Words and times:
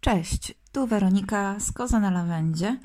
Cześć, 0.00 0.54
tu 0.72 0.86
Weronika 0.86 1.60
z 1.60 1.72
Koza 1.72 2.00
na 2.00 2.10
Lawendzie. 2.10 2.78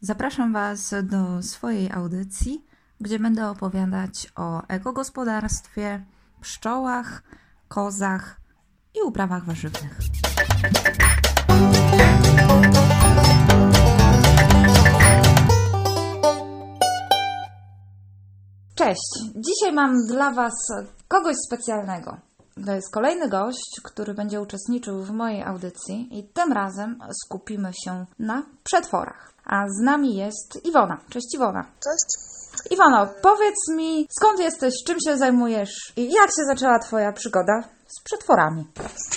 Zapraszam 0.00 0.52
Was 0.52 0.94
do 1.02 1.42
swojej 1.42 1.92
audycji, 1.92 2.64
gdzie 3.00 3.18
będę 3.18 3.48
opowiadać 3.48 4.32
o 4.36 4.66
ekogospodarstwie, 4.68 6.04
pszczołach, 6.40 7.22
kozach 7.68 8.40
i 8.94 9.02
uprawach 9.02 9.44
warzywnych. 9.44 9.98
Cześć! 18.74 19.12
Dzisiaj 19.36 19.72
mam 19.72 20.06
dla 20.06 20.30
Was 20.30 20.54
kogoś 21.08 21.36
specjalnego. 21.46 22.31
To 22.66 22.72
jest 22.72 22.92
kolejny 22.92 23.28
gość, 23.28 23.80
który 23.82 24.14
będzie 24.14 24.40
uczestniczył 24.40 25.04
w 25.04 25.10
mojej 25.10 25.42
audycji 25.42 26.18
i 26.18 26.28
tym 26.28 26.52
razem 26.52 26.98
skupimy 27.24 27.70
się 27.84 28.06
na 28.18 28.42
przetworach. 28.64 29.32
A 29.44 29.64
z 29.68 29.84
nami 29.84 30.16
jest 30.16 30.64
Iwona. 30.64 31.00
Cześć 31.10 31.34
Iwona. 31.34 31.62
Cześć. 31.62 32.32
Iwono, 32.70 33.06
powiedz 33.22 33.68
mi, 33.68 34.08
skąd 34.18 34.40
jesteś, 34.40 34.74
czym 34.86 34.98
się 35.06 35.18
zajmujesz 35.18 35.92
i 35.96 36.12
jak 36.12 36.30
się 36.30 36.44
zaczęła 36.46 36.78
Twoja 36.78 37.12
przygoda 37.12 37.64
z 37.88 38.02
przetworami? 38.02 38.70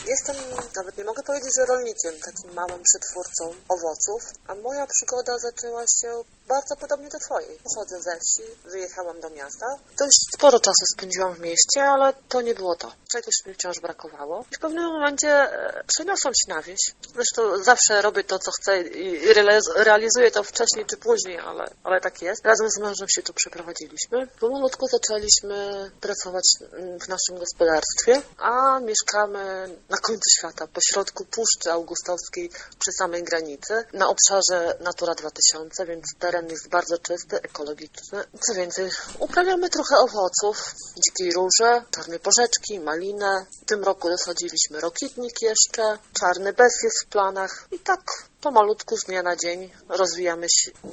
Jestem, 0.07 0.35
nawet 0.75 0.97
nie 0.97 1.03
mogę 1.03 1.23
powiedzieć, 1.23 1.51
że 1.59 1.65
rolnikiem, 1.65 2.13
takim 2.25 2.53
małym 2.53 2.81
przetwórcą 2.83 3.43
owoców, 3.69 4.21
a 4.47 4.55
moja 4.55 4.87
przygoda 4.87 5.33
zaczęła 5.39 5.81
się 5.81 6.09
bardzo 6.47 6.75
podobnie 6.75 7.09
do 7.09 7.19
Twojej. 7.19 7.59
Pochodzę 7.63 8.01
ze 8.01 8.19
wsi, 8.19 8.41
wyjechałam 8.65 9.19
do 9.21 9.29
miasta. 9.29 9.65
Dość 9.99 10.19
sporo 10.33 10.59
czasu 10.59 10.85
spędziłam 10.93 11.33
w 11.33 11.39
mieście, 11.39 11.83
ale 11.83 12.13
to 12.29 12.41
nie 12.41 12.55
było 12.55 12.75
to. 12.75 12.91
Czegoś 13.11 13.45
mi 13.45 13.53
wciąż 13.53 13.79
brakowało. 13.79 14.45
I 14.51 14.55
w 14.55 14.59
pewnym 14.59 14.83
momencie 14.83 15.29
e, 15.29 15.83
przeniosłam 15.87 16.33
się 16.33 16.53
na 16.55 16.61
wieś. 16.61 16.79
Zresztą 17.13 17.63
zawsze 17.63 18.01
robię 18.01 18.23
to, 18.23 18.39
co 18.39 18.51
chcę 18.51 18.81
i 18.81 19.33
realiz- 19.33 19.73
realizuję 19.75 20.31
to 20.31 20.43
wcześniej 20.43 20.85
czy 20.85 20.97
później, 20.97 21.39
ale, 21.39 21.65
ale 21.83 22.01
tak 22.01 22.21
jest. 22.21 22.45
Razem 22.45 22.69
z 22.69 22.79
mężem 22.79 23.07
się 23.09 23.23
tu 23.23 23.33
przeprowadziliśmy. 23.33 24.27
Pomalutku 24.39 24.85
zaczęliśmy 24.87 25.91
pracować 26.01 26.43
mm, 26.61 26.99
w 26.99 27.07
naszym 27.07 27.39
gospodarstwie, 27.39 28.21
a 28.37 28.79
mieszkamy 28.79 29.69
na 29.89 29.97
końcu 29.97 30.29
świata, 30.37 30.67
pośrodku 30.67 31.25
Puszczy 31.25 31.71
Augustowskiej 31.71 32.49
przy 32.79 32.91
samej 32.91 33.23
granicy, 33.23 33.85
na 33.93 34.07
obszarze 34.07 34.77
Natura 34.79 35.15
2000, 35.15 35.85
więc 35.85 36.05
teren 36.35 36.49
jest 36.49 36.69
bardzo 36.69 36.97
czysty, 36.97 37.41
ekologiczny. 37.41 38.23
Co 38.39 38.53
więcej, 38.53 38.89
uprawiamy 39.19 39.69
trochę 39.69 39.95
owoców, 39.97 40.75
dzikiej 41.05 41.33
róże, 41.33 41.85
czarnej 41.91 42.19
porzeczki, 42.19 42.79
malinę. 42.79 43.45
W 43.61 43.65
tym 43.65 43.83
roku 43.83 44.09
dosadziliśmy 44.09 44.81
rokitnik 44.81 45.41
jeszcze, 45.41 45.97
czarny 46.19 46.53
bez 46.53 46.83
jest 46.83 47.05
w 47.05 47.09
planach 47.09 47.67
i 47.71 47.79
tak 47.79 48.01
pomalutku 48.41 48.97
z 48.97 49.03
dnia 49.03 49.23
na 49.23 49.35
dzień 49.35 49.71
rozwijamy 49.89 50.47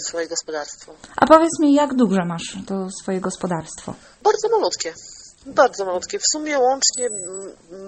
swoje 0.09 0.29
gospodarstwo. 0.29 0.95
A 1.17 1.27
powiedz 1.27 1.61
mi, 1.61 1.75
jak 1.75 1.95
duże 1.95 2.25
masz 2.25 2.57
to 2.67 2.89
swoje 3.03 3.21
gospodarstwo? 3.21 3.95
Bardzo 4.23 4.49
malutkie. 4.49 4.95
Bardzo 5.47 5.85
malutkie. 5.85 6.19
W 6.19 6.29
sumie 6.33 6.59
łącznie 6.59 7.09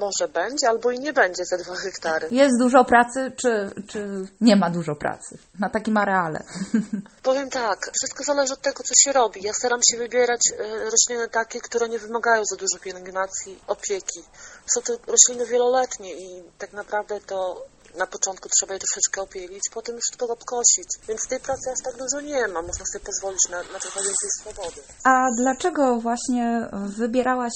może 0.00 0.28
będzie, 0.32 0.68
albo 0.68 0.90
i 0.90 0.98
nie 0.98 1.12
będzie 1.12 1.44
ze 1.44 1.58
dwa 1.58 1.74
hektary. 1.74 2.28
Jest 2.30 2.58
dużo 2.58 2.84
pracy, 2.84 3.32
czy, 3.36 3.70
czy 3.88 4.26
nie 4.40 4.56
ma 4.56 4.70
dużo 4.70 4.94
pracy 4.94 5.38
na 5.60 5.70
takim 5.70 5.96
areale? 5.96 6.44
Powiem 7.22 7.50
tak, 7.50 7.90
wszystko 7.98 8.24
zależy 8.24 8.52
od 8.52 8.60
tego, 8.60 8.82
co 8.82 8.94
się 9.04 9.12
robi. 9.12 9.42
Ja 9.42 9.52
staram 9.52 9.80
się 9.90 9.98
wybierać 9.98 10.40
e, 10.52 10.90
rośliny 10.90 11.28
takie, 11.28 11.60
które 11.60 11.88
nie 11.88 11.98
wymagają 11.98 12.42
za 12.44 12.56
dużo 12.56 12.78
pielęgnacji, 12.82 13.58
opieki. 13.66 14.22
Są 14.66 14.80
to 14.80 14.92
rośliny 15.06 15.46
wieloletnie 15.46 16.12
i 16.14 16.42
tak 16.58 16.72
naprawdę 16.72 17.20
to 17.20 17.66
na 17.94 18.06
początku 18.06 18.48
trzeba 18.48 18.74
je 18.74 18.80
troszeczkę 18.80 19.22
opielić, 19.22 19.62
potem 19.74 19.94
już 19.94 20.04
tylko 20.10 20.32
obkosić. 20.32 20.88
Więc 21.08 21.20
tej 21.28 21.40
pracy 21.40 21.70
aż 21.72 21.78
tak 21.84 21.96
dużo 21.96 22.20
nie 22.20 22.48
ma. 22.48 22.62
Można 22.62 22.84
sobie 22.92 23.04
pozwolić 23.04 23.40
na, 23.50 23.58
na 23.58 23.78
trochę 23.78 24.00
więcej 24.00 24.30
swobody. 24.40 24.80
A 25.04 25.26
dlaczego 25.38 26.00
właśnie 26.00 26.68
wybierałaś 26.98 27.52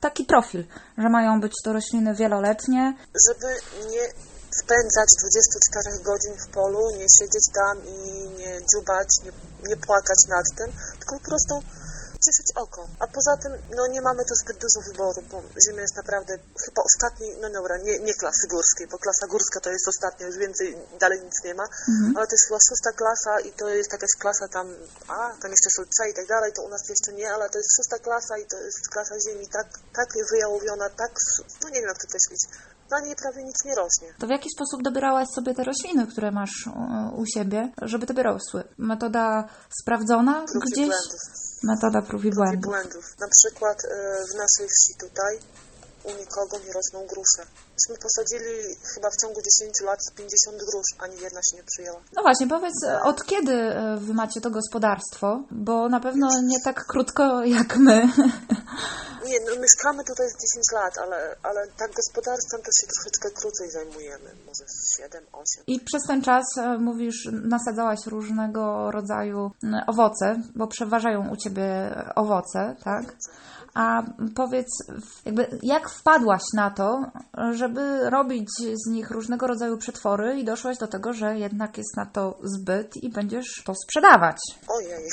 taki 0.00 0.24
profil, 0.24 0.64
że 0.98 1.08
mają 1.08 1.40
być 1.40 1.52
to 1.64 1.72
rośliny 1.72 2.14
wieloletnie? 2.14 2.94
żeby 3.28 3.48
nie 3.90 4.04
spędzać 4.62 5.08
24 5.20 6.04
godzin 6.10 6.34
w 6.44 6.46
polu, 6.54 6.82
nie 7.00 7.08
siedzieć 7.18 7.44
tam 7.60 7.74
i 7.86 7.98
nie 8.38 8.52
dziubać, 8.70 9.08
nie, 9.24 9.32
nie 9.68 9.76
płakać 9.76 10.20
nad 10.28 10.46
tym, 10.58 10.68
tylko 10.98 11.18
po 11.18 11.24
prostu 11.30 11.54
cieszyć 12.26 12.48
oko. 12.64 12.80
A 13.02 13.04
poza 13.16 13.36
tym, 13.42 13.52
no 13.76 13.82
nie 13.94 14.02
mamy 14.08 14.22
tu 14.28 14.34
zbyt 14.42 14.56
dużo 14.64 14.80
wyboru, 14.88 15.20
bo 15.30 15.36
ziemia 15.64 15.82
jest 15.86 15.96
naprawdę 16.02 16.32
chyba 16.64 16.80
ostatni, 16.88 17.28
no 17.42 17.46
dobra, 17.50 17.74
nie, 17.86 17.94
nie 17.98 18.14
klasy 18.14 18.44
górskiej, 18.54 18.86
bo 18.92 18.96
klasa 19.04 19.26
górska 19.26 19.58
to 19.60 19.70
jest 19.70 19.88
ostatnia, 19.88 20.26
już 20.26 20.36
więcej, 20.44 20.66
dalej 21.00 21.18
nic 21.26 21.36
nie 21.44 21.54
ma, 21.54 21.66
ale 22.16 22.26
to 22.28 22.34
jest 22.36 22.46
chyba 22.48 22.60
szósta 22.68 22.90
klasa 23.00 23.40
i 23.48 23.50
to 23.52 23.68
jest 23.68 23.92
jakaś 23.92 24.12
klasa 24.22 24.46
tam, 24.48 24.66
a 25.08 25.18
tam 25.42 25.50
jeszcze 25.56 25.70
są 25.76 25.82
C 25.96 26.10
i 26.10 26.14
tak 26.14 26.26
dalej, 26.34 26.52
to 26.52 26.62
u 26.62 26.68
nas 26.68 26.88
jeszcze 26.88 27.12
nie, 27.12 27.28
ale 27.34 27.44
to 27.50 27.58
jest 27.58 27.70
szósta 27.76 27.98
klasa 28.06 28.34
i 28.38 28.46
to 28.52 28.56
jest 28.66 28.88
klasa 28.92 29.14
ziemi 29.24 29.46
tak, 29.58 29.68
tak 29.98 30.08
wyjałowiona, 30.32 30.86
tak, 30.90 31.12
no 31.62 31.68
nie 31.68 31.80
wiem 31.80 31.88
jak 31.92 31.98
to 32.02 32.06
określić, 32.08 32.42
na 32.90 33.00
niej 33.00 33.16
prawie 33.22 33.44
nic 33.44 33.64
nie 33.64 33.74
rośnie. 33.74 34.08
To 34.18 34.26
w 34.26 34.30
jaki 34.30 34.48
sposób 34.56 34.82
dobierałaś 34.82 35.28
sobie 35.34 35.54
te 35.54 35.64
rośliny, 35.64 36.06
które 36.06 36.30
masz 36.30 36.66
e, 36.66 36.70
u 37.16 37.26
siebie, 37.34 37.72
żeby 37.82 38.06
tobie 38.06 38.22
rosły? 38.22 38.64
Metoda 38.78 39.48
sprawdzona 39.82 40.44
Prób 40.52 40.64
i 40.68 40.72
gdzieś? 40.72 40.88
błędów. 40.88 41.49
Metoda 41.62 42.02
prób 42.02 42.24
i 42.24 42.30
błędów. 42.30 42.70
błędów. 42.70 43.04
Na 43.20 43.28
przykład 43.28 43.84
e, 43.84 43.88
w 44.32 44.34
naszej 44.34 44.68
wsi 44.68 44.94
tutaj 44.98 45.38
u 46.04 46.10
nikogo 46.10 46.58
nie 46.66 46.72
rosną 46.72 46.98
grusze. 47.06 47.42
Myśmy 47.76 48.02
posadzili 48.02 48.54
chyba 48.94 49.08
w 49.10 49.20
ciągu 49.22 49.40
10 49.60 49.80
lat 49.84 49.98
z 50.04 50.10
50 50.10 50.56
grusz, 50.56 50.90
ani 50.98 51.16
jedna 51.20 51.40
się 51.50 51.56
nie 51.56 51.62
przyjęła. 51.62 52.00
No 52.16 52.22
właśnie, 52.22 52.46
powiedz, 52.48 52.84
e, 52.84 53.02
od 53.02 53.24
kiedy 53.24 53.52
e, 53.52 53.96
wy 53.96 54.14
macie 54.14 54.40
to 54.40 54.50
gospodarstwo? 54.50 55.42
Bo 55.50 55.88
na 55.88 56.00
pewno 56.00 56.28
nie 56.42 56.60
tak 56.64 56.86
krótko 56.86 57.44
jak 57.44 57.76
my. 57.76 58.02
Nie, 59.24 59.40
no 59.40 59.62
mieszkamy 59.62 60.04
tutaj 60.04 60.26
z 60.28 60.34
10 60.54 60.64
lat, 60.72 60.98
ale, 60.98 61.36
ale 61.42 61.66
tak 61.78 61.92
gospodarstwem 61.94 62.60
to 62.62 62.70
się 62.80 62.86
troszeczkę 62.92 63.30
krócej 63.40 63.70
zajmujemy. 63.70 64.30
Może 64.46 64.64
z 64.66 64.96
7, 64.96 65.24
8. 65.32 65.64
I 65.66 65.80
przez 65.80 66.02
ten 66.02 66.22
czas, 66.22 66.44
e, 66.58 66.78
mówisz, 66.78 67.28
nasadzałaś 67.32 68.06
różnego 68.06 68.90
rodzaju 68.90 69.50
owoce, 69.86 70.36
bo 70.54 70.66
przeważają 70.66 71.30
u 71.32 71.36
ciebie 71.36 71.94
owoce, 72.14 72.76
tak? 72.84 73.04
A 73.74 74.02
powiedz, 74.36 74.68
jakby 75.24 75.58
jak 75.62 75.90
wpadłaś 75.90 76.42
na 76.54 76.70
to, 76.70 77.00
żeby 77.52 78.10
robić 78.10 78.48
z 78.86 78.90
nich 78.90 79.10
różnego 79.10 79.46
rodzaju 79.46 79.78
przetwory 79.78 80.38
i 80.38 80.44
doszłaś 80.44 80.78
do 80.78 80.86
tego, 80.86 81.12
że 81.12 81.38
jednak 81.38 81.78
jest 81.78 81.96
na 81.96 82.06
to 82.06 82.38
zbyt 82.42 82.96
i 82.96 83.08
będziesz 83.12 83.62
to 83.66 83.74
sprzedawać? 83.74 84.36
Ojej. 84.68 85.10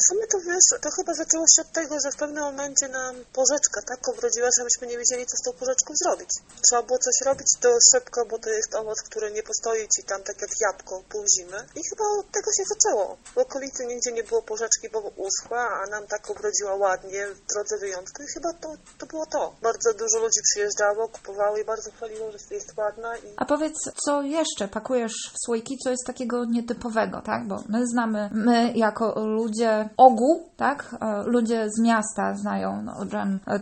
W 0.00 0.08
sumie 0.08 0.26
to 0.32 0.38
wiesz, 0.40 0.68
to 0.82 0.88
chyba 0.96 1.12
zaczęło 1.14 1.44
się 1.54 1.62
od 1.62 1.72
tego, 1.72 1.94
że 2.04 2.10
w 2.12 2.20
pewnym 2.22 2.44
momencie 2.44 2.88
nam 2.88 3.14
porzeczka 3.38 3.80
tak 3.90 4.08
obrodziła, 4.08 4.48
że 4.56 4.64
myśmy 4.64 4.86
nie 4.86 4.98
wiedzieli, 4.98 5.26
co 5.26 5.36
z 5.36 5.42
tą 5.44 5.52
porzeczką 5.52 5.90
zrobić. 6.02 6.30
Trzeba 6.64 6.82
było 6.82 6.98
coś 6.98 7.16
robić 7.26 7.48
to 7.60 7.68
szybko, 7.92 8.26
bo 8.30 8.38
to 8.38 8.50
jest 8.50 8.74
owoc, 8.74 8.98
który 9.08 9.32
nie 9.32 9.42
postoi 9.42 9.88
ci 9.94 10.02
tam 10.10 10.22
tak 10.22 10.36
jak 10.42 10.50
jabłko 10.60 11.02
pół 11.12 11.24
zimy. 11.34 11.58
I 11.78 11.80
chyba 11.88 12.04
od 12.20 12.30
tego 12.36 12.50
się 12.56 12.64
zaczęło. 12.72 13.16
W 13.34 13.38
okolicy 13.38 13.86
nigdzie 13.86 14.12
nie 14.12 14.24
było 14.24 14.42
porzeczki, 14.42 14.88
bo 14.92 14.98
uschła, 15.26 15.64
a 15.82 15.90
nam 15.90 16.06
tak 16.06 16.30
obrodziła 16.30 16.74
ładnie, 16.74 17.26
w 17.26 17.40
drodze 17.60 17.78
wyjątku 17.78 18.22
i 18.22 18.26
chyba 18.34 18.52
to, 18.52 18.68
to 18.98 19.06
było 19.06 19.26
to. 19.26 19.54
Bardzo 19.62 19.92
dużo 19.92 20.18
ludzi 20.24 20.40
przyjeżdżało, 20.42 21.08
kupowało 21.08 21.56
i 21.56 21.64
bardzo 21.64 21.90
chwaliło, 21.90 22.30
że 22.30 22.54
jest 22.54 22.78
ładna 22.78 23.16
i 23.16 23.20
A 23.36 23.44
powiedz, 23.44 23.74
co 24.04 24.22
jeszcze 24.22 24.68
pakujesz 24.68 25.12
w 25.32 25.44
słoiki, 25.44 25.78
co 25.84 25.90
jest 25.90 26.06
takiego 26.06 26.44
nietypowego, 26.44 27.20
tak? 27.20 27.48
Bo 27.48 27.62
my 27.68 27.86
znamy, 27.86 28.30
my 28.32 28.72
jako 28.74 29.24
ludzie 29.24 29.88
ogół, 29.96 30.48
tak? 30.56 30.96
E, 31.00 31.22
Ludzie 31.26 31.68
z 31.70 31.80
miasta 31.80 32.34
znają 32.34 32.82
no, 32.82 32.96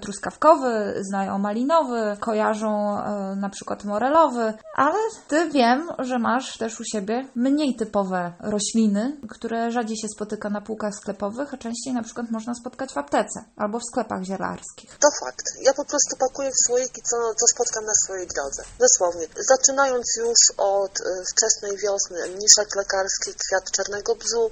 truskawkowy, 0.00 0.94
znają 1.00 1.38
malinowy, 1.38 2.16
kojarzą 2.20 2.98
e, 2.98 3.36
na 3.36 3.48
przykład 3.48 3.84
morelowy, 3.84 4.54
ale 4.76 4.98
ty 5.28 5.50
wiem, 5.50 5.88
że 5.98 6.18
masz 6.18 6.58
też 6.58 6.80
u 6.80 6.84
siebie 6.84 7.28
mniej 7.34 7.74
typowe 7.76 8.32
rośliny, 8.40 9.16
które 9.28 9.70
rzadziej 9.70 9.96
się 9.96 10.08
spotyka 10.08 10.50
na 10.50 10.60
półkach 10.60 10.94
sklepowych, 10.94 11.54
a 11.54 11.56
częściej 11.56 11.94
na 11.94 12.02
przykład 12.02 12.30
można 12.30 12.54
spotkać 12.54 12.92
w 12.92 12.98
aptece 12.98 13.44
albo 13.56 13.78
w 13.78 13.84
sklepach 13.90 14.22
zielarskich. 14.30 14.90
To 15.04 15.08
fakt. 15.24 15.46
Ja 15.68 15.72
po 15.80 15.84
prostu 15.90 16.12
pakuję 16.26 16.50
w 16.50 16.64
słoiki, 16.66 17.00
co, 17.10 17.16
co 17.38 17.44
spotkam 17.54 17.84
na 17.84 17.96
swojej 18.04 18.26
drodze. 18.34 18.62
Dosłownie. 18.86 19.26
Zaczynając 19.52 20.06
już 20.24 20.40
od 20.56 20.94
e, 21.00 21.04
wczesnej 21.30 21.74
wiosny, 21.84 22.18
mniszek 22.36 22.68
lekarski, 22.80 23.30
kwiat 23.42 23.64
czarnego 23.76 24.14
bzu, 24.22 24.44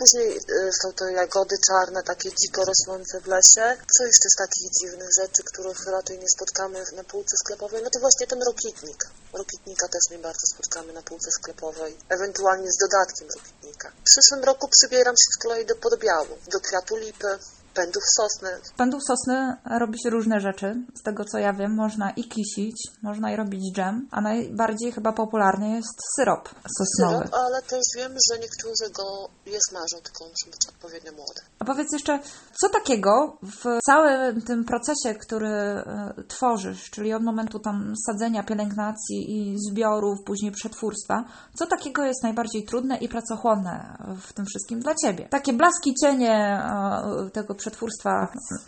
później 0.00 0.28
e, 0.36 0.72
są 0.80 0.92
to 0.98 1.04
jagody 1.08 1.56
czarne, 1.68 2.02
takie 2.02 2.30
dziko 2.40 2.60
rosnące 2.70 3.20
w 3.20 3.26
lesie. 3.26 3.66
Co 3.94 4.00
jeszcze 4.10 4.28
z 4.34 4.36
takich 4.44 4.68
dziwnych 4.78 5.10
rzeczy, 5.20 5.40
których 5.52 5.86
raczej 5.86 6.18
nie 6.18 6.28
spotkamy 6.36 6.84
na 6.96 7.04
półce 7.04 7.34
sklepowej? 7.42 7.82
No 7.84 7.90
to 7.90 8.00
właśnie 8.00 8.26
ten 8.26 8.42
rokitnik. 8.42 9.00
Rokitnika 9.32 9.86
też 9.88 10.04
nie 10.10 10.18
bardzo 10.18 10.46
spotkamy 10.54 10.92
na 10.92 11.02
półce 11.02 11.30
sklepowej, 11.30 11.96
ewentualnie 12.08 12.70
z 12.72 12.78
dodatkiem 12.84 13.28
rokitnika. 13.36 13.88
W 13.90 14.04
przyszłym 14.10 14.44
roku 14.44 14.68
przybieram 14.76 15.14
się 15.22 15.30
z 15.34 15.42
kolei 15.42 15.66
do 15.66 15.76
podbiału, 15.76 16.38
do 16.52 16.60
kwiatu 16.60 16.96
lipy, 16.96 17.38
pędów 17.74 18.02
sosny. 18.16 18.50
Z 18.62 18.72
pędów 18.72 19.00
sosny 19.06 19.56
robi 19.80 19.98
się 20.02 20.10
różne 20.10 20.40
rzeczy. 20.40 20.76
Z 20.94 21.02
tego 21.02 21.24
co 21.24 21.38
ja 21.38 21.52
wiem, 21.52 21.74
można 21.74 22.10
i 22.10 22.24
kisić, 22.24 22.76
można 23.02 23.32
i 23.32 23.36
robić 23.36 23.74
dżem, 23.74 24.08
a 24.10 24.20
najbardziej 24.20 24.92
chyba 24.92 25.12
popularny 25.12 25.70
jest 25.70 25.98
syrop 26.16 26.48
sosnowy. 26.78 27.26
Syrop, 27.26 27.34
ale 27.34 27.62
też 27.62 27.82
wiem, 27.96 28.12
że 28.30 28.38
niektórzy 28.38 28.92
go 28.92 29.28
je 29.46 29.58
smażą, 29.70 29.96
tylko 30.04 30.24
muszą 30.24 30.50
być 30.50 30.68
odpowiednio 30.68 31.12
młode. 31.12 31.40
A 31.58 31.64
powiedz 31.64 31.92
jeszcze, 31.92 32.18
co 32.60 32.68
takiego 32.68 33.38
w 33.42 33.78
całym 33.86 34.42
tym 34.42 34.64
procesie, 34.64 35.14
który 35.14 35.48
e, 35.48 36.14
tworzysz, 36.28 36.90
czyli 36.90 37.14
od 37.14 37.22
momentu 37.22 37.58
tam 37.58 37.94
sadzenia, 38.06 38.42
pielęgnacji 38.42 39.18
i 39.36 39.56
zbiorów, 39.70 40.18
później 40.26 40.52
przetwórstwa, 40.52 41.24
co 41.58 41.66
takiego 41.66 42.04
jest 42.04 42.22
najbardziej 42.22 42.64
trudne 42.64 42.96
i 42.96 43.08
pracochłonne 43.08 43.96
w 44.20 44.32
tym 44.32 44.46
wszystkim 44.46 44.80
dla 44.80 44.94
Ciebie? 44.94 45.28
Takie 45.30 45.52
blaski 45.52 45.94
cienie 46.02 46.34
e, 46.34 47.30
tego 47.32 47.54
przetwórstwa 47.64 48.12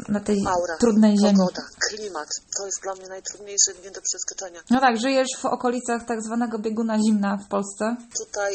na 0.09 0.21
tej 0.21 0.39
Aura, 0.55 0.77
trudnej 0.81 1.15
ziemi. 1.23 1.39
pogoda, 1.39 1.63
klimat. 1.89 2.29
To 2.57 2.67
jest 2.67 2.81
dla 2.83 2.95
mnie 2.95 3.09
najtrudniejsze 3.09 3.71
nie 3.85 3.91
do 3.91 4.01
przeskoczenia. 4.09 4.61
No 4.71 4.81
tak, 4.81 4.95
żyjesz 5.01 5.29
w 5.43 5.45
okolicach 5.45 6.01
tak 6.11 6.23
zwanego 6.23 6.59
bieguna 6.59 6.99
zimna 7.05 7.37
w 7.45 7.49
Polsce. 7.49 7.85
Tutaj 8.25 8.53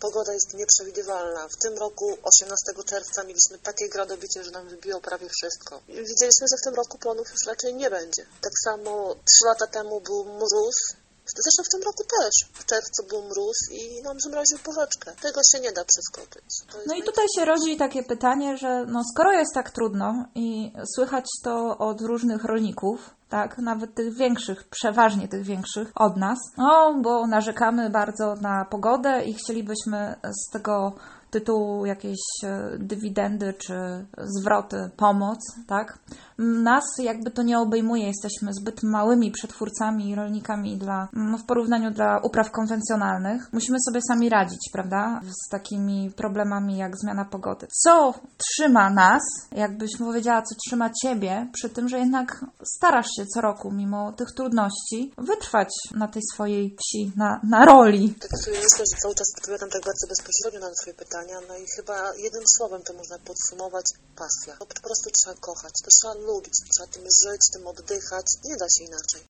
pogoda 0.00 0.32
jest 0.32 0.54
nieprzewidywalna. 0.54 1.48
W 1.48 1.56
tym 1.62 1.74
roku 1.78 2.06
18 2.22 2.72
czerwca 2.90 3.18
mieliśmy 3.28 3.58
takie 3.58 3.88
gradobicie, 3.88 4.44
że 4.44 4.50
nam 4.50 4.68
wybiło 4.68 5.00
prawie 5.00 5.28
wszystko. 5.36 5.80
Widzieliśmy, 5.88 6.44
że 6.50 6.56
w 6.60 6.64
tym 6.64 6.74
roku 6.74 6.98
plonów 6.98 7.26
już 7.30 7.42
raczej 7.46 7.74
nie 7.74 7.90
będzie. 7.90 8.22
Tak 8.46 8.52
samo 8.64 9.14
3 9.14 9.46
lata 9.46 9.66
temu 9.66 10.00
był 10.00 10.24
mróz. 10.24 10.78
Zresztą 11.26 11.62
w 11.64 11.72
tym 11.72 11.82
roku 11.82 12.02
też. 12.20 12.34
W 12.52 12.64
czerwcu 12.66 13.06
był 13.08 13.22
mróz 13.22 13.56
i 13.70 14.02
nam 14.02 14.20
zmroził 14.20 14.58
porzeczkę. 14.64 15.12
Tego 15.22 15.40
się 15.52 15.60
nie 15.60 15.72
da 15.72 15.84
przeskoczyć. 15.84 16.44
No 16.86 16.94
i 16.94 17.02
tutaj 17.02 17.24
się 17.36 17.44
rodzi 17.44 17.76
takie 17.76 18.02
pytanie, 18.02 18.56
że 18.56 18.86
no 18.88 19.02
skoro 19.12 19.32
jest 19.32 19.54
tak 19.54 19.70
trudno 19.70 20.24
i 20.34 20.72
słychać 20.94 21.24
to 21.42 21.78
od 21.78 22.00
różnych 22.00 22.44
rolników, 22.44 23.10
tak, 23.28 23.58
nawet 23.58 23.94
tych 23.94 24.16
większych, 24.16 24.64
przeważnie 24.68 25.28
tych 25.28 25.42
większych 25.42 25.92
od 25.94 26.16
nas, 26.16 26.38
no 26.56 26.94
bo 27.02 27.26
narzekamy 27.26 27.90
bardzo 27.90 28.34
na 28.34 28.64
pogodę 28.64 29.24
i 29.24 29.34
chcielibyśmy 29.34 30.14
z 30.22 30.52
tego 30.52 30.92
tytułu 31.34 31.86
jakieś 31.86 32.20
e, 32.44 32.78
dywidendy 32.78 33.54
czy 33.58 34.06
zwroty, 34.18 34.90
pomoc, 34.96 35.38
tak? 35.66 35.98
Nas 36.38 36.84
jakby 36.98 37.30
to 37.30 37.42
nie 37.42 37.58
obejmuje, 37.58 38.06
jesteśmy 38.06 38.54
zbyt 38.54 38.82
małymi 38.82 39.30
przetwórcami 39.30 40.08
i 40.08 40.14
rolnikami 40.14 40.78
dla, 40.78 41.08
no, 41.12 41.38
w 41.38 41.44
porównaniu 41.44 41.90
dla 41.90 42.18
upraw 42.22 42.50
konwencjonalnych. 42.50 43.52
Musimy 43.52 43.78
sobie 43.86 44.00
sami 44.08 44.28
radzić, 44.28 44.70
prawda? 44.72 45.20
Z 45.44 45.48
takimi 45.50 46.10
problemami 46.16 46.76
jak 46.76 46.96
zmiana 46.96 47.24
pogody. 47.24 47.66
Co 47.82 48.14
trzyma 48.36 48.90
nas, 48.90 49.22
jakbyś 49.52 49.90
powiedziała, 49.98 50.42
co 50.42 50.54
trzyma 50.66 50.90
Ciebie 51.02 51.48
przy 51.52 51.68
tym, 51.68 51.88
że 51.88 51.98
jednak 51.98 52.44
starasz 52.76 53.08
się 53.16 53.26
co 53.26 53.40
roku, 53.40 53.70
mimo 53.72 54.12
tych 54.12 54.28
trudności, 54.36 55.12
wytrwać 55.18 55.68
na 55.94 56.08
tej 56.08 56.22
swojej 56.32 56.76
wsi, 56.80 57.12
na, 57.16 57.40
na 57.42 57.64
roli. 57.64 58.14
Tak 58.20 58.30
sobie 58.44 58.56
myślę, 58.56 58.84
że 58.92 59.00
cały 59.02 59.14
czas 59.14 59.26
odpowiadam 59.38 59.70
tak 59.70 59.82
bardzo 59.84 60.06
bezpośrednio 60.08 60.60
na 60.60 60.74
Twoje 60.82 60.94
no 61.48 61.56
i 61.56 61.66
chyba 61.76 62.14
jednym 62.14 62.42
słowem 62.56 62.82
to 62.82 62.92
można 62.92 63.18
podsumować 63.18 63.86
pasja. 64.16 64.56
No 64.60 64.66
po 64.66 64.80
prostu 64.80 65.10
trzeba 65.10 65.36
kochać, 65.40 65.72
to 65.84 65.90
trzeba 65.96 66.14
lubić, 66.26 66.54
trzeba 66.74 66.88
tym 66.92 67.02
żyć, 67.02 67.40
tym 67.52 67.66
oddychać, 67.66 68.26
nie 68.44 68.56
da 68.56 68.66
się 68.74 68.84
inaczej. 68.84 69.22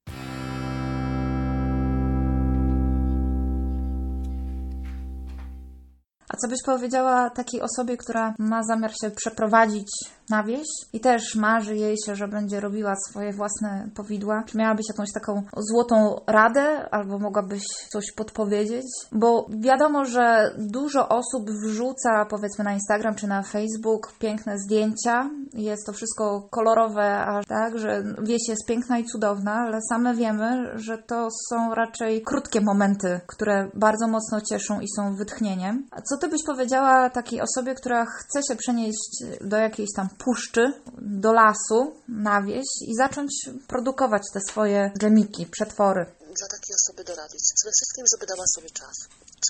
A 6.29 6.37
co 6.37 6.49
byś 6.49 6.63
powiedziała 6.67 7.31
takiej 7.31 7.61
osobie, 7.63 7.97
która 7.97 8.35
ma 8.39 8.63
zamiar 8.65 8.93
się 9.01 9.11
przeprowadzić 9.11 9.89
na 10.31 10.43
wieś 10.43 10.67
i 10.93 11.01
też 11.01 11.35
marzy 11.35 11.77
jej 11.77 11.97
się, 12.07 12.17
że 12.17 12.29
będzie 12.29 12.61
robiła 12.61 12.95
swoje 13.09 13.33
własne 13.33 13.89
powidła? 13.95 14.43
Czy 14.47 14.59
miałabyś 14.59 14.87
jakąś 14.89 15.13
taką 15.15 15.43
złotą 15.57 16.21
radę, 16.27 16.89
albo 16.91 17.19
mogłabyś 17.19 17.63
coś 17.93 18.13
podpowiedzieć? 18.13 18.87
Bo 19.13 19.47
wiadomo, 19.51 20.05
że 20.05 20.55
dużo 20.59 21.09
osób 21.09 21.51
wrzuca, 21.51 22.27
powiedzmy 22.31 22.65
na 22.65 22.73
Instagram 22.73 23.15
czy 23.15 23.27
na 23.27 23.43
Facebook, 23.43 24.13
piękne 24.19 24.59
zdjęcia. 24.59 25.31
Jest 25.53 25.87
to 25.87 25.93
wszystko 25.93 26.49
kolorowe, 26.51 27.25
aż 27.27 27.47
tak, 27.47 27.79
że 27.79 28.05
wieś 28.23 28.49
jest 28.49 28.67
piękna 28.67 28.99
i 28.99 29.05
cudowna, 29.05 29.53
ale 29.53 29.79
same 29.91 30.15
wiemy, 30.15 30.79
że 30.79 30.99
to 30.99 31.29
są 31.51 31.75
raczej 31.75 32.23
krótkie 32.23 32.61
momenty, 32.61 33.21
które 33.27 33.71
bardzo 33.75 34.09
mocno 34.09 34.41
cieszą 34.41 34.81
i 34.81 34.87
są 34.97 35.17
wytchnieniem. 35.17 35.87
A 35.91 36.03
co 36.03 36.17
ty 36.17 36.29
byś 36.29 36.41
powiedziała 36.47 37.11
takiej 37.11 37.41
osobie, 37.41 37.75
która 37.75 38.05
chce 38.05 38.41
się 38.49 38.57
przenieść 38.57 39.25
do 39.41 39.57
jakiejś 39.57 39.89
tam 39.97 40.09
puszczy, 40.19 40.73
do 40.99 41.33
lasu, 41.33 41.79
na 42.09 42.43
wieś 42.43 42.69
i 42.89 42.95
zacząć 42.97 43.33
produkować 43.69 44.23
te 44.33 44.41
swoje 44.51 44.93
dżemiki, 44.99 45.47
przetwory? 45.47 46.07
Dla 46.41 46.49
takiej 46.57 46.75
osoby 46.81 47.05
doradzić. 47.05 47.43
Przede 47.59 47.73
wszystkim, 47.77 48.05
żeby 48.13 48.27
dała 48.27 48.47
sobie 48.55 48.71
czas. 48.71 48.97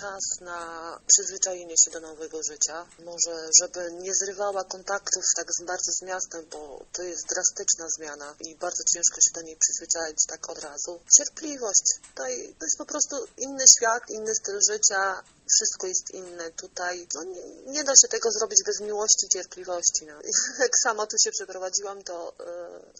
Czas 0.01 0.25
na 0.41 0.61
przyzwyczajenie 1.07 1.75
się 1.83 1.91
do 1.91 2.01
nowego 2.01 2.39
życia. 2.51 2.87
Może, 3.11 3.35
żeby 3.61 3.81
nie 4.05 4.13
zrywała 4.21 4.65
kontaktów 4.65 5.25
tak 5.37 5.47
bardzo 5.67 5.93
z 5.93 6.03
miastem, 6.03 6.41
bo 6.53 6.85
to 6.93 7.03
jest 7.03 7.25
drastyczna 7.33 7.87
zmiana 7.97 8.35
i 8.41 8.57
bardzo 8.57 8.83
ciężko 8.93 9.19
się 9.25 9.31
do 9.35 9.43
niej 9.43 9.57
przyzwyczaić 9.57 10.19
tak 10.33 10.51
od 10.51 10.59
razu. 10.59 11.01
Cierpliwość. 11.17 11.87
Tutaj 12.09 12.55
to 12.59 12.65
jest 12.67 12.79
po 12.79 12.87
prostu 12.87 13.17
inny 13.37 13.65
świat, 13.77 14.03
inny 14.11 14.35
styl 14.35 14.59
życia. 14.71 15.23
Wszystko 15.52 15.87
jest 15.87 16.14
inne 16.14 16.50
tutaj. 16.50 17.06
No 17.14 17.25
nie, 17.25 17.73
nie 17.73 17.85
da 17.85 17.93
się 18.02 18.08
tego 18.08 18.31
zrobić 18.31 18.58
bez 18.67 18.81
miłości 18.81 19.29
cierpliwości. 19.32 20.06
No. 20.06 20.14
Jak 20.64 20.73
sama 20.82 21.06
tu 21.06 21.17
się 21.25 21.31
przeprowadziłam, 21.31 22.02
to 22.02 22.17
e, 22.29 22.44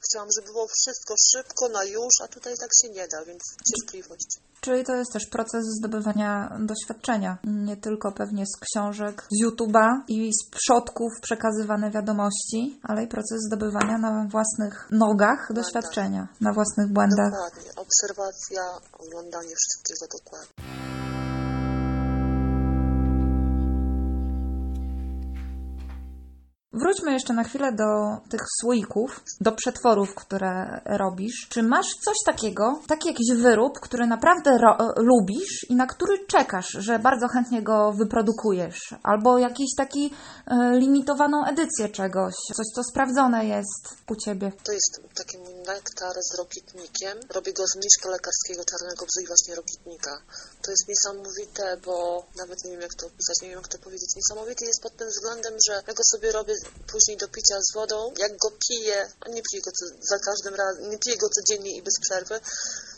chciałam, 0.05 0.29
żeby 0.37 0.46
było 0.46 0.67
wszystko 0.81 1.14
szybko, 1.32 1.69
na 1.69 1.85
już, 1.85 2.14
a 2.23 2.29
tutaj 2.29 2.55
tak 2.61 2.70
się 2.82 2.88
nie 2.88 3.08
da, 3.08 3.25
więc 3.25 3.43
cierpliwość. 3.70 4.41
Czyli 4.61 4.85
to 4.85 4.94
jest 4.94 5.12
też 5.12 5.26
proces 5.26 5.64
zdobywania 5.79 6.58
doświadczenia. 6.61 7.38
Nie 7.44 7.76
tylko 7.76 8.12
pewnie 8.12 8.44
z 8.46 8.56
książek, 8.61 9.26
z 9.32 9.44
YouTube'a 9.44 9.88
i 10.08 10.31
z 10.35 10.50
przodków 10.50 11.12
przekazywane 11.23 11.91
wiadomości, 11.91 12.81
ale 12.82 13.05
i 13.05 13.08
proces 13.08 13.38
zdobywania 13.46 13.99
na 13.99 14.29
własnych 14.31 14.88
nogach 14.91 15.52
doświadczenia, 15.52 16.29
na 16.41 16.52
własnych 16.52 16.93
błędach. 16.93 17.32
Dokładnie. 17.32 17.70
Obserwacja, 17.76 18.62
oglądanie 18.93 19.55
wszystkiego 19.56 20.06
dokładnie. 20.19 20.74
Wróćmy 26.85 27.13
jeszcze 27.13 27.33
na 27.33 27.45
chwilę 27.45 27.73
do 27.73 28.19
tych 28.31 28.41
słoików, 28.61 29.25
do 29.41 29.53
przetworów, 29.53 30.15
które 30.15 30.81
robisz. 30.85 31.47
Czy 31.49 31.63
masz 31.63 31.87
coś 32.05 32.17
takiego, 32.27 32.81
taki 32.89 33.09
jakiś 33.09 33.33
wyrób, 33.33 33.81
który 33.81 34.07
naprawdę 34.07 34.51
e, 34.51 34.77
lubisz 34.97 35.67
i 35.71 35.75
na 35.75 35.87
który 35.87 36.27
czekasz, 36.27 36.69
że 36.79 36.99
bardzo 36.99 37.29
chętnie 37.29 37.63
go 37.63 37.93
wyprodukujesz? 37.93 38.81
Albo 39.03 39.39
jakiś 39.39 39.70
taki 39.77 40.05
e, 40.47 40.79
limitowaną 40.79 41.44
edycję 41.47 41.89
czegoś, 41.89 42.35
coś 42.56 42.67
co 42.75 42.82
sprawdzone 42.91 43.47
jest 43.47 43.82
u 44.11 44.17
ciebie? 44.17 44.53
To 44.65 44.73
jest 44.73 45.01
taki 45.15 45.39
mój 45.39 45.55
nektar 45.55 46.15
z 46.31 46.39
rokitnikiem. 46.39 47.19
Robię 47.35 47.53
go 47.53 47.65
z 47.67 47.77
mniszka 47.77 48.08
lekarskiego 48.08 48.63
czarnego 48.65 49.06
bzu 49.06 49.20
i 49.25 49.27
właśnie 49.27 49.55
rokitnika. 49.55 50.13
To 50.63 50.70
jest 50.70 50.85
niesamowite, 50.89 51.77
bo 51.87 52.27
nawet 52.39 52.65
nie 52.65 52.70
wiem 52.70 52.81
jak 52.81 52.94
to 52.94 53.06
opisać, 53.06 53.37
nie 53.43 53.49
wiem 53.49 53.58
jak 53.58 53.69
to 53.69 53.79
powiedzieć. 53.79 54.11
Niesamowity 54.17 54.65
jest 54.65 54.82
pod 54.82 54.97
tym 54.97 55.08
względem, 55.08 55.55
że 55.67 55.82
ja 55.89 55.94
go 55.94 56.05
sobie 56.13 56.32
robię 56.32 56.55
później 56.93 57.17
do 57.17 57.29
picia 57.29 57.57
z 57.63 57.75
wodą. 57.75 58.13
Jak 58.19 58.33
go 58.43 58.49
piję, 58.69 59.07
a 59.21 59.29
nie 59.29 59.43
piję 59.51 59.63
go 59.65 59.71
co, 59.79 59.85
za 60.11 60.19
każdym 60.19 60.55
razem, 60.55 60.91
nie 60.91 60.99
piję 60.99 61.17
go 61.17 61.27
codziennie 61.37 61.77
i 61.77 61.83
bez 61.83 61.95
przerwy, 62.01 62.41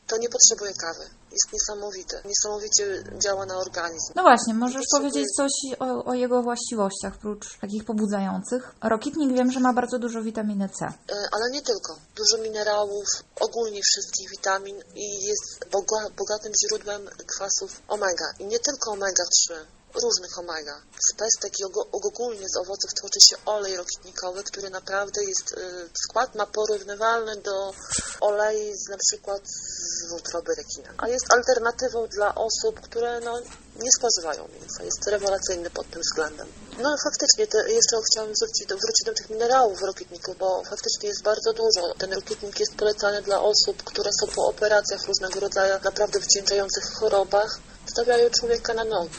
to 0.06 0.16
nie 0.16 0.28
potrzebuję 0.28 0.72
kawy. 0.74 1.04
Jest 1.32 1.52
niesamowity. 1.52 2.16
Niesamowicie 2.24 3.04
działa 3.22 3.46
na 3.46 3.56
organizm. 3.58 4.12
No 4.14 4.22
właśnie, 4.22 4.54
możesz 4.54 4.82
Potrzebuję- 4.82 5.10
powiedzieć 5.10 5.26
coś 5.36 5.52
o, 5.80 6.04
o 6.04 6.14
jego 6.14 6.42
właściwościach, 6.42 7.18
prócz 7.18 7.58
takich 7.60 7.84
pobudzających. 7.84 8.62
Rokitnik 8.82 9.32
wiem, 9.36 9.52
że 9.52 9.60
ma 9.60 9.72
bardzo 9.72 9.98
dużo 9.98 10.22
witaminy 10.22 10.68
C. 10.78 10.84
E, 10.86 10.92
ale 11.32 11.50
nie 11.50 11.62
tylko. 11.62 11.96
Dużo 12.16 12.42
minerałów, 12.42 13.06
ogólnie 13.40 13.80
wszystkich 13.82 14.30
witamin 14.30 14.76
i 14.94 15.24
jest 15.26 15.70
boga, 15.72 16.00
bogatym 16.16 16.52
źródłem 16.64 17.08
kwasów 17.36 17.82
omega. 17.88 18.26
I 18.38 18.44
nie 18.46 18.58
tylko 18.58 18.90
omega-3, 18.92 19.54
różnych 20.02 20.38
omega. 20.38 20.82
Z 21.10 21.14
pestek 21.14 21.52
i 21.60 21.64
ogólnie 21.92 22.48
z 22.48 22.56
owoców 22.56 22.90
tworzy 22.94 23.20
się 23.28 23.36
olej 23.46 23.76
rokitnikowy, 23.76 24.42
który 24.44 24.70
naprawdę 24.70 25.24
jest, 25.24 25.52
e, 25.52 25.88
skład 26.08 26.34
ma 26.34 26.46
porównywalny 26.46 27.36
do 27.36 27.72
olei 28.20 28.76
z 28.76 28.88
na 28.88 28.96
przykład 28.96 29.42
z 29.48 30.10
wątroby 30.10 30.54
rekina. 30.54 30.94
A 30.98 31.08
jest 31.08 31.32
alternatywą 31.32 32.06
dla 32.06 32.34
osób, 32.34 32.80
które 32.80 33.20
no, 33.20 33.40
nie 33.84 33.90
spożywają 33.98 34.48
mięsa. 34.48 34.82
Jest 34.82 35.06
rewelacyjny 35.06 35.70
pod 35.70 35.90
tym 35.90 36.02
względem. 36.02 36.48
No 36.78 36.96
faktycznie, 37.04 37.46
jeszcze 37.68 37.96
chciałam 38.10 38.32
wrócić 38.40 38.66
do, 38.66 38.76
wrócić 38.76 39.06
do 39.06 39.14
tych 39.14 39.30
minerałów 39.30 39.78
w 39.80 39.82
rokitniku, 39.82 40.34
bo 40.38 40.62
faktycznie 40.64 41.08
jest 41.08 41.22
bardzo 41.22 41.52
dużo. 41.52 41.94
Ten 41.98 42.12
rokitnik 42.12 42.60
jest 42.60 42.74
polecany 42.76 43.22
dla 43.22 43.40
osób, 43.40 43.82
które 43.84 44.10
są 44.20 44.26
po 44.26 44.46
operacjach 44.46 45.06
różnego 45.06 45.40
rodzaju, 45.40 45.74
naprawdę 45.84 46.20
wdzięczających 46.20 46.84
chorobach, 46.84 47.58
stawiają 47.96 48.30
człowieka 48.40 48.74
na 48.74 48.84
nogi. 48.84 49.18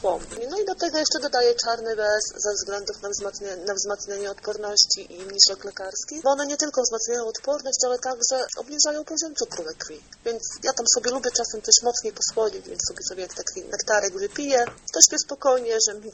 słomu. 0.00 0.24
No 0.50 0.56
i 0.60 0.64
do 0.64 0.74
tego 0.74 0.98
jeszcze 0.98 1.18
dodaję 1.20 1.54
czarny 1.64 1.96
bez 1.96 2.22
ze 2.44 2.52
względów 2.52 3.02
na 3.02 3.08
wzmacnianie, 3.08 3.64
na 3.64 3.74
wzmacnianie 3.74 4.30
odporności 4.30 5.00
i 5.14 5.18
mniszek 5.30 5.64
lekarski, 5.64 6.20
bo 6.24 6.30
one 6.30 6.46
nie 6.46 6.56
tylko 6.56 6.82
wzmacniają 6.82 7.26
odporność, 7.26 7.80
ale 7.86 7.98
także 7.98 8.46
obniżają 8.56 9.04
poziom 9.04 9.34
cukru 9.34 9.64
we 9.64 9.74
krwi. 9.74 10.02
Więc 10.24 10.42
ja 10.62 10.72
tam 10.72 10.86
sobie 10.94 11.10
lubię 11.10 11.30
czasem 11.40 11.62
coś 11.62 11.74
mocniej 11.82 12.12
posłodzić, 12.20 12.68
więc 12.68 12.80
sobie 12.88 13.02
sobie 13.08 13.28
taki 13.28 13.60
nektarek 13.74 14.12
wypiję, 14.18 14.64
to 14.92 15.00
śpię 15.06 15.18
spokojnie, 15.18 15.76
że 15.88 15.94
mi 15.94 16.10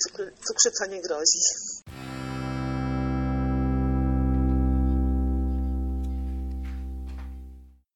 cukrzyca 0.46 0.86
nie 0.86 1.02
grozi. 1.02 1.40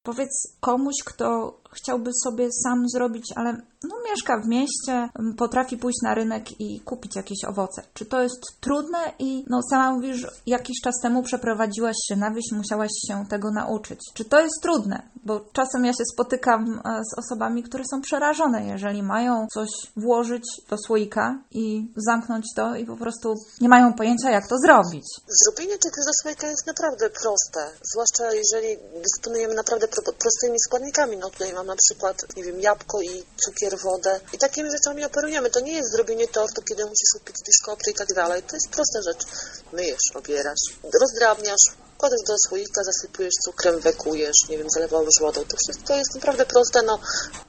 Powiedz 0.03 0.47
komuś, 0.59 0.95
kto 1.05 1.57
chciałby 1.75 2.11
sobie 2.23 2.49
sam 2.63 2.89
zrobić, 2.89 3.25
ale 3.35 3.61
no, 3.83 3.95
mieszka 4.09 4.39
w 4.39 4.47
mieście, 4.47 5.09
potrafi 5.37 5.77
pójść 5.77 5.97
na 6.03 6.15
rynek 6.15 6.61
i 6.61 6.79
kupić 6.79 7.15
jakieś 7.15 7.45
owoce. 7.47 7.81
Czy 7.93 8.05
to 8.05 8.21
jest 8.21 8.41
trudne? 8.61 8.97
I 9.19 9.45
no, 9.49 9.59
sama 9.69 9.91
mówisz, 9.91 10.27
jakiś 10.45 10.81
czas 10.83 10.93
temu 11.01 11.23
przeprowadziłaś 11.23 11.95
się 12.07 12.15
na 12.15 12.31
wieś 12.31 12.45
musiałaś 12.51 12.91
się 13.07 13.25
tego 13.29 13.51
nauczyć. 13.51 13.99
Czy 14.13 14.25
to 14.25 14.41
jest 14.41 14.61
trudne? 14.61 15.01
Bo 15.25 15.39
czasem 15.53 15.85
ja 15.85 15.93
się 15.93 16.05
spotykam 16.13 16.81
z 17.11 17.19
osobami, 17.19 17.63
które 17.63 17.83
są 17.91 18.01
przerażone, 18.01 18.65
jeżeli 18.65 19.03
mają 19.03 19.47
coś 19.53 19.69
włożyć 19.97 20.43
do 20.69 20.77
słoika 20.77 21.39
i 21.51 21.91
zamknąć 21.95 22.45
to 22.55 22.75
i 22.75 22.85
po 22.85 22.97
prostu 22.97 23.35
nie 23.61 23.69
mają 23.69 23.93
pojęcia, 23.93 24.31
jak 24.31 24.47
to 24.47 24.55
zrobić. 24.57 25.05
Zrobienie 25.43 25.77
czegoś 25.77 26.05
do 26.05 26.13
słoika 26.21 26.47
jest 26.47 26.67
naprawdę 26.67 27.09
proste, 27.09 27.71
zwłaszcza 27.93 28.33
jeżeli 28.33 28.77
dysponujemy 29.03 29.53
naprawdę 29.53 29.87
prostymi 30.19 30.59
składnikami. 30.59 31.17
No 31.17 31.29
tutaj 31.29 31.53
mam 31.53 31.64
na 31.65 31.75
przykład, 31.75 32.17
nie 32.35 32.43
wiem, 32.43 32.61
jabłko 32.61 33.01
i 33.01 33.23
cukier, 33.45 33.77
wodę 33.79 34.19
i 34.33 34.37
takimi 34.37 34.71
rzeczami 34.71 35.05
operujemy. 35.05 35.49
To 35.49 35.59
nie 35.59 35.73
jest 35.73 35.91
zrobienie 35.91 36.27
tortu, 36.27 36.61
kiedy 36.61 36.83
musisz 36.83 37.15
upiec 37.21 37.35
biszkopty 37.47 37.91
i 37.91 37.93
tak 37.93 38.13
dalej. 38.13 38.43
To 38.43 38.55
jest 38.55 38.69
prosta 38.69 38.99
rzecz. 39.01 39.25
Myjesz, 39.73 40.05
obierasz, 40.15 40.63
rozdrabniasz, 41.01 41.65
kładziesz 41.97 42.27
do 42.27 42.35
słoika, 42.47 42.81
zasypujesz 42.83 43.33
cukrem, 43.45 43.79
wekujesz, 43.79 44.39
nie 44.49 44.57
wiem, 44.57 44.69
zalewałeś 44.69 45.15
wodą. 45.21 45.45
To 45.45 45.57
wszystko 45.57 45.95
jest 45.95 46.15
naprawdę 46.15 46.45
proste. 46.45 46.81
No, 46.81 46.99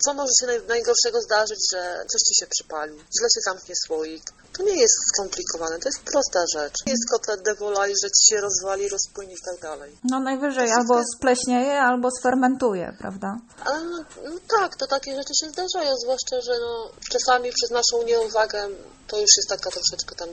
co 0.04 0.14
może 0.14 0.32
się 0.40 0.46
najgorszego 0.68 1.20
zdarzyć, 1.20 1.60
że 1.72 2.04
coś 2.12 2.20
ci 2.28 2.34
się 2.40 2.46
przypali, 2.46 2.92
źle 2.92 3.28
się 3.34 3.40
zamknie 3.44 3.74
słoik, 3.86 4.22
to 4.56 4.62
nie 4.62 4.80
jest 4.80 4.96
skomplikowane, 5.12 5.78
to 5.78 5.88
jest 5.88 6.02
prosta 6.12 6.40
rzecz. 6.54 6.74
Nie 6.86 6.92
jest 6.92 7.10
kotlet 7.10 7.42
de 7.42 7.54
volaille, 7.54 7.94
że 8.02 8.10
ci 8.10 8.34
się 8.34 8.40
rozwali, 8.40 8.88
rozpłynie 8.88 9.34
i 9.34 9.42
tak 9.50 9.60
dalej. 9.60 9.96
No 10.04 10.20
najwyżej 10.20 10.70
albo 10.78 10.98
jest... 10.98 11.16
spleśnieje, 11.16 11.80
albo 11.80 12.08
sfermentuje, 12.20 12.96
prawda? 12.98 13.36
Ale 13.64 13.84
no, 13.84 14.04
no, 14.24 14.30
tak, 14.58 14.76
to 14.76 14.86
takie 14.86 15.16
rzeczy 15.16 15.34
się 15.40 15.46
zdarzają, 15.50 15.90
zwłaszcza, 16.04 16.40
że 16.40 16.52
no, 16.60 16.90
czasami 17.12 17.50
przez 17.52 17.70
naszą 17.70 18.06
nieuwagę 18.06 18.68
to 19.06 19.16
już 19.20 19.30
jest 19.36 19.48
taka 19.48 19.70
troszeczkę 19.70 20.14
tam 20.14 20.28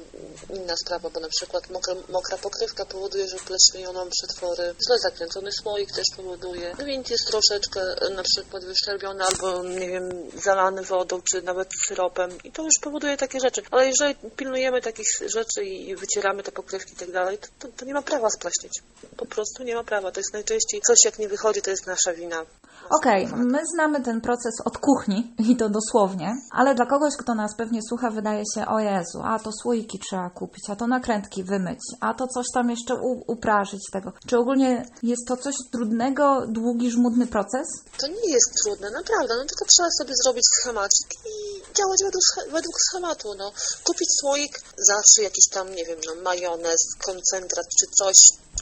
inna 0.50 0.76
sprawa, 0.76 1.10
bo 1.10 1.20
na 1.20 1.28
przykład 1.28 1.70
mokra, 1.70 1.94
mokra 2.10 2.38
pokrywka 2.38 2.86
powoduje, 2.86 3.28
że 3.28 3.38
pleśnieją 3.38 3.94
nam 3.94 4.10
przetwory, 4.10 4.76
źle 4.88 5.00
zakręcony 5.00 5.52
słoik 5.52 5.92
też 5.92 6.06
powoduje, 6.16 6.76
więc 6.86 7.10
jest 7.10 7.28
troszeczkę 7.28 7.82
na 8.16 8.24
przykład 8.24 8.66
wyszczerbiony 8.66 9.24
albo, 9.24 9.64
nie 9.64 9.88
wiem, 9.90 10.10
zalany 10.44 10.84
wodą, 10.84 11.22
czy 11.32 11.42
nawet 11.42 11.70
syropem 11.88 12.32
i 12.44 12.52
to 12.52 12.64
już 12.64 12.74
powoduje 12.82 13.18
takie 13.18 13.40
rzeczy. 13.40 13.62
Ale 13.72 13.88
jeżeli 13.88 14.13
pilnujemy 14.36 14.82
takich 14.82 15.08
rzeczy 15.26 15.64
i 15.66 15.96
wycieramy 15.96 16.44
te 16.44 16.52
pokrywki 16.52 16.94
i 16.94 16.96
tak 16.96 17.12
dalej, 17.12 17.38
to, 17.38 17.48
to, 17.60 17.68
to 17.78 17.86
nie 17.86 17.94
ma 17.94 18.02
prawa 18.02 18.30
splaśnić. 18.30 18.74
Po 19.18 19.26
prostu 19.26 19.64
nie 19.64 19.76
ma 19.76 19.84
prawa. 19.84 20.12
To 20.12 20.20
jest 20.20 20.34
najczęściej 20.34 20.82
coś, 20.88 20.98
jak 21.06 21.20
nie 21.20 21.28
wychodzi, 21.28 21.62
to 21.62 21.70
jest 21.70 21.88
nasza 21.88 22.14
wina. 22.14 22.46
Okej, 22.90 23.26
okay, 23.26 23.46
my 23.46 23.60
znamy 23.74 24.04
ten 24.04 24.22
proces 24.22 24.54
od 24.66 24.78
kuchni 24.78 25.34
i 25.50 25.58
to 25.58 25.70
dosłownie, 25.70 26.36
ale 26.52 26.76
dla 26.76 26.86
kogoś, 26.86 27.14
kto 27.20 27.36
nas 27.36 27.52
pewnie 27.58 27.80
słucha, 27.90 28.10
wydaje 28.10 28.44
się, 28.56 28.66
o 28.68 28.80
Jezu, 28.80 29.20
a 29.24 29.40
to 29.40 29.50
słoiki 29.62 30.00
trzeba 30.00 30.30
kupić, 30.30 30.70
a 30.70 30.76
to 30.76 30.88
nakrętki 30.88 31.44
wymyć, 31.44 31.80
a 32.00 32.14
to 32.14 32.28
coś 32.28 32.46
tam 32.54 32.70
jeszcze 32.70 32.96
uprażyć 33.28 33.82
tego. 33.92 34.14
Czy 34.28 34.38
ogólnie 34.38 34.86
jest 35.04 35.28
to 35.28 35.38
coś 35.38 35.56
trudnego, 35.72 36.42
długi, 36.48 36.92
żmudny 36.92 37.28
proces? 37.28 37.68
To 37.98 38.08
nie 38.08 38.34
jest 38.34 38.52
trudne, 38.64 38.90
naprawdę, 38.92 39.34
no 39.38 39.46
tylko 39.46 39.66
trzeba 39.66 39.90
sobie 40.00 40.14
zrobić 40.24 40.44
schemacik 40.60 41.10
i 41.26 41.34
działać 41.78 42.00
według, 42.04 42.24
według 42.52 42.76
schematu, 42.90 43.28
no. 43.38 43.52
Kupić 43.84 44.03
słoik, 44.22 44.62
zawsze 44.78 45.24
jakiś 45.24 45.48
tam, 45.52 45.76
nie 45.76 45.86
wiem, 45.86 46.00
no, 46.06 46.16
majonez, 46.16 46.96
koncentrat 47.06 47.66
czy 47.80 47.88
coś, 47.98 48.16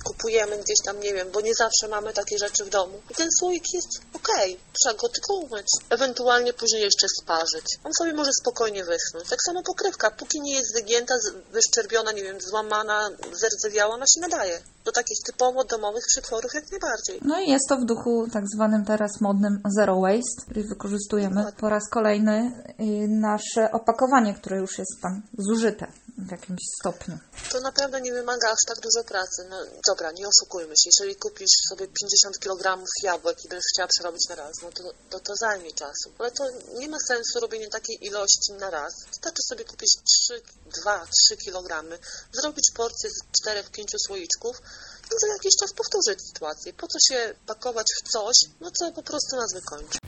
kupujemy 0.04 0.58
gdzieś 0.58 0.78
tam, 0.86 1.00
nie 1.00 1.14
wiem, 1.14 1.32
bo 1.32 1.42
nie 1.42 1.56
zawsze 1.56 1.88
mamy 1.88 2.14
takie 2.14 2.38
rzeczy 2.38 2.66
w 2.66 2.70
domu. 2.70 3.02
I 3.10 3.14
ten 3.16 3.30
słoik 3.40 3.64
jest 3.74 4.02
okej, 4.14 4.54
okay, 4.54 4.66
trzeba 4.80 4.96
go 5.02 5.10
tylko 5.10 5.34
umyć. 5.34 5.68
Ewentualnie 5.90 6.54
później 6.54 6.82
jeszcze 6.82 7.08
sparzyć. 7.22 7.66
On 7.84 7.92
sobie 7.94 8.14
może 8.14 8.32
spokojnie 8.42 8.84
wyschnąć. 8.84 9.30
Tak 9.30 9.40
samo 9.46 9.64
pokrywka, 9.64 10.12
póki 10.12 10.42
nie 10.42 10.56
jest 10.56 10.74
wygięta, 10.74 11.14
wyszczerbiona, 11.52 12.12
nie 12.12 12.24
wiem, 12.24 12.42
złamana, 12.42 13.10
zerdzewiała, 13.34 13.94
ona 13.94 14.06
się 14.08 14.22
nadaje 14.22 14.62
do 14.86 14.92
takich 14.92 15.18
typowo 15.26 15.64
domowych 15.64 16.04
przetworów 16.08 16.52
jak 16.54 16.72
najbardziej. 16.72 17.20
No 17.22 17.40
i 17.40 17.50
jest 17.50 17.70
to 17.70 17.78
w 17.78 17.86
duchu 17.86 18.28
tak 18.34 18.44
zwanym 18.56 18.86
teraz 18.86 19.22
modnym 19.22 19.62
zero 19.78 20.02
waste, 20.02 20.54
czyli 20.54 20.68
wykorzystujemy 20.68 21.46
po 21.60 21.70
raz 21.70 21.90
kolejny 21.90 22.64
y, 22.80 23.08
nasze 23.08 23.72
opakowanie, 23.72 24.34
które 24.34 24.58
już 24.58 24.78
jest 24.78 25.02
tam 25.02 25.22
zużyte 25.38 25.88
w 26.28 26.32
jakimś 26.32 26.60
stopniu. 26.80 27.18
To 27.51 27.60
naprawdę 27.60 28.01
nie 28.01 28.13
wymaga 28.13 28.48
aż 28.51 28.60
tak 28.68 28.80
dużo 28.80 29.04
pracy. 29.04 29.48
No 29.50 29.58
dobra, 29.88 30.12
nie 30.12 30.25
oszukujmy 30.28 30.74
się. 30.78 30.90
Jeżeli 30.92 31.16
kupisz 31.16 31.56
sobie 31.70 31.88
50 31.88 32.40
kg 32.40 32.84
jabłek 33.04 33.46
i 33.46 33.50
będziesz 33.50 33.72
chciała 33.74 33.88
przerobić 33.88 34.30
na 34.30 34.36
raz, 34.36 34.51
no 34.63 34.72
to, 34.72 34.84
to 35.10 35.20
to 35.20 35.36
zajmie 35.36 35.72
czasu. 35.74 36.12
Ale 36.20 36.32
to 36.32 36.44
nie 36.74 36.90
ma 36.90 36.98
sensu 37.08 37.40
robienie 37.40 37.68
takiej 37.68 38.06
ilości 38.06 38.54
na 38.60 38.70
raz. 38.70 38.94
Wystarczy 39.08 39.42
sobie 39.50 39.66
kupić 39.66 39.92
3, 40.25 40.42
2, 40.82 41.06
3 41.28 41.38
kg, 41.38 42.00
zrobić 42.32 42.72
porcję 42.75 43.10
z 43.10 43.48
4-5 43.48 43.84
słoiczków 44.08 44.62
i 45.06 45.20
za 45.22 45.28
jakiś 45.28 45.54
czas 45.60 45.74
powtórzyć 45.74 46.20
sytuację. 46.28 46.74
Po 46.74 46.88
co 46.88 46.98
się 47.08 47.34
pakować 47.46 47.88
w 47.98 48.10
coś, 48.12 48.36
no 48.60 48.72
co 48.72 48.92
po 48.92 49.04
prostu 49.04 49.36
nas 49.36 49.54
wykończy. 49.54 50.00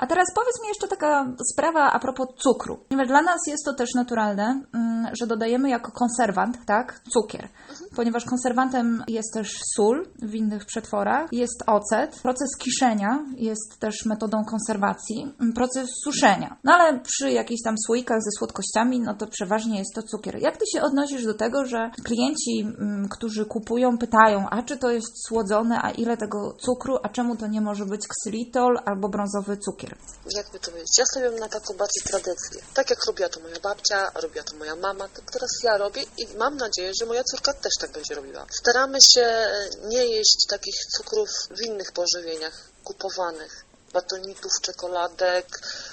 A 0.00 0.06
teraz 0.06 0.26
powiedz 0.34 0.62
mi 0.62 0.68
jeszcze 0.68 0.88
taka 0.88 1.26
sprawa 1.52 1.92
a 1.92 1.98
propos 1.98 2.26
cukru. 2.36 2.76
Ponieważ 2.88 3.08
dla 3.08 3.22
nas 3.22 3.40
jest 3.46 3.64
to 3.64 3.74
też 3.74 3.94
naturalne, 3.94 4.62
mm, 4.74 4.99
że 5.20 5.26
dodajemy 5.26 5.70
jako 5.70 5.92
konserwant, 5.92 6.56
tak, 6.66 7.00
cukier. 7.12 7.48
Ponieważ 7.96 8.24
konserwantem 8.24 9.04
jest 9.08 9.34
też 9.34 9.60
sól 9.76 10.08
w 10.22 10.34
innych 10.34 10.64
przetworach, 10.64 11.32
jest 11.32 11.62
ocet. 11.66 12.20
Proces 12.22 12.48
kiszenia 12.58 13.24
jest 13.36 13.78
też 13.78 14.04
metodą 14.06 14.44
konserwacji, 14.44 15.34
mm, 15.40 15.52
proces 15.52 15.88
suszenia. 16.04 16.56
No 16.64 16.72
ale 16.72 17.00
przy 17.00 17.30
jakichś 17.30 17.62
tam 17.64 17.74
słoikach 17.86 18.18
ze 18.22 18.30
słodkościami, 18.38 19.00
no 19.00 19.14
to 19.14 19.26
przeważnie 19.26 19.78
jest 19.78 19.94
to 19.94 20.02
cukier. 20.02 20.38
Jak 20.38 20.56
ty 20.56 20.64
się 20.72 20.82
odnosisz 20.82 21.24
do 21.24 21.34
tego, 21.34 21.64
że 21.64 21.90
klienci, 22.04 22.60
mm, 22.60 23.08
którzy 23.08 23.46
kupują, 23.46 23.98
pytają, 23.98 24.46
a 24.50 24.62
czy 24.62 24.76
to 24.76 24.90
jest 24.90 25.26
słodzone, 25.28 25.78
a 25.82 25.90
ile 25.90 26.16
tego 26.16 26.52
cukru, 26.52 26.98
a 27.02 27.08
czemu 27.08 27.36
to 27.36 27.46
nie 27.46 27.60
może 27.60 27.86
być 27.86 28.06
ksylitol 28.08 28.78
albo 28.84 29.08
brązowy 29.08 29.56
cukier? 29.56 29.96
Jakby 30.36 30.58
to 30.58 30.70
powiedzieć? 30.70 30.98
Ja 30.98 31.04
stawiam 31.06 31.34
na 31.34 31.48
taką 31.48 31.74
bardziej 31.74 32.02
tradycję. 32.04 32.60
Tak 32.74 32.90
jak 32.90 32.98
robiła 33.06 33.28
to 33.28 33.40
moja 33.40 33.60
babcia, 33.62 34.10
robiła 34.22 34.44
to 34.44 34.56
moja 34.56 34.76
mama, 34.76 34.89
tak 34.98 35.30
teraz 35.32 35.50
ja 35.62 35.76
robię 35.76 36.02
i 36.18 36.26
mam 36.36 36.56
nadzieję, 36.56 36.92
że 37.00 37.06
moja 37.06 37.24
córka 37.24 37.52
też 37.52 37.72
tak 37.80 37.92
będzie 37.92 38.14
robiła. 38.14 38.46
Staramy 38.60 38.98
się 39.14 39.46
nie 39.84 40.06
jeść 40.06 40.46
takich 40.48 40.74
cukrów 40.96 41.28
w 41.50 41.60
innych 41.60 41.92
pożywieniach 41.92 42.70
kupowanych 42.84 43.64
batoników, 43.92 44.52
czekoladek, 44.62 45.46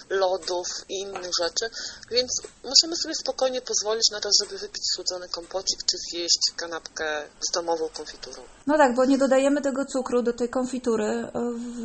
lodów 0.10 0.68
i 0.90 0.94
innych 1.00 1.32
rzeczy, 1.42 1.70
więc 2.12 2.32
możemy 2.64 2.96
sobie 3.04 3.16
spokojnie 3.16 3.62
pozwolić 3.62 4.12
na 4.12 4.20
to, 4.20 4.30
żeby 4.44 4.58
wypić 4.58 4.84
słodzony 4.96 5.30
kompocik 5.30 5.80
czy 5.92 5.98
zjeść 6.10 6.40
kanapkę 6.56 7.24
z 7.50 7.52
domową 7.52 7.90
konfiturą. 7.90 8.42
No 8.68 8.78
tak, 8.78 8.96
bo 8.96 9.06
nie 9.06 9.18
dodajemy 9.18 9.62
tego 9.62 9.86
cukru 9.86 10.22
do 10.22 10.34
tej 10.34 10.50
konfitury 10.50 11.32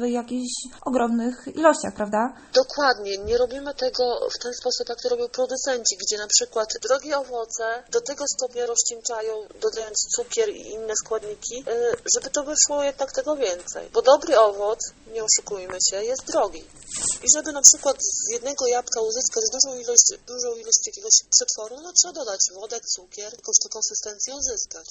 w 0.01 0.07
jakichś 0.07 0.55
ogromnych 0.85 1.49
ilościach, 1.55 1.95
prawda? 1.95 2.35
Dokładnie, 2.55 3.19
nie 3.19 3.39
robimy 3.39 3.75
tego 3.75 4.29
w 4.35 4.43
ten 4.43 4.53
sposób, 4.55 4.89
jak 4.89 4.99
to 5.03 5.09
robią 5.09 5.29
producenci, 5.29 5.97
gdzie 5.97 6.19
na 6.19 6.27
przykład 6.27 6.69
drogie 6.83 7.19
owoce 7.19 7.83
do 7.91 8.01
tego 8.01 8.25
stopnia 8.37 8.67
rozcieńczają, 8.67 9.35
dodając 9.61 10.07
cukier 10.17 10.49
i 10.49 10.71
inne 10.71 10.93
składniki, 11.05 11.65
y, 11.69 11.97
żeby 12.15 12.31
to 12.31 12.45
wyszło 12.45 12.83
jednak 12.83 13.13
tego 13.13 13.37
więcej. 13.37 13.91
Bo 13.93 14.03
dobry 14.03 14.39
owoc, 14.39 14.79
nie 15.13 15.25
oszukujmy 15.25 15.79
się, 15.91 16.05
jest 16.05 16.27
drogi. 16.27 16.65
I 17.23 17.27
żeby 17.37 17.53
na 17.53 17.63
przykład 17.63 17.97
z 18.13 18.31
jednego 18.33 18.67
jabłka 18.67 19.01
uzyskać 19.01 19.45
dużą 19.53 19.79
ilość, 19.79 20.07
dużą 20.27 20.57
ilość 20.57 20.87
jakiegoś 20.87 21.17
przetworu, 21.31 21.77
no 21.81 21.93
trzeba 21.93 22.13
dodać 22.13 22.41
wodę, 22.55 22.81
cukier, 22.81 23.33
jakąś 23.33 23.59
tę 23.63 23.69
konsystencję 23.69 24.35
uzyskać. 24.37 24.89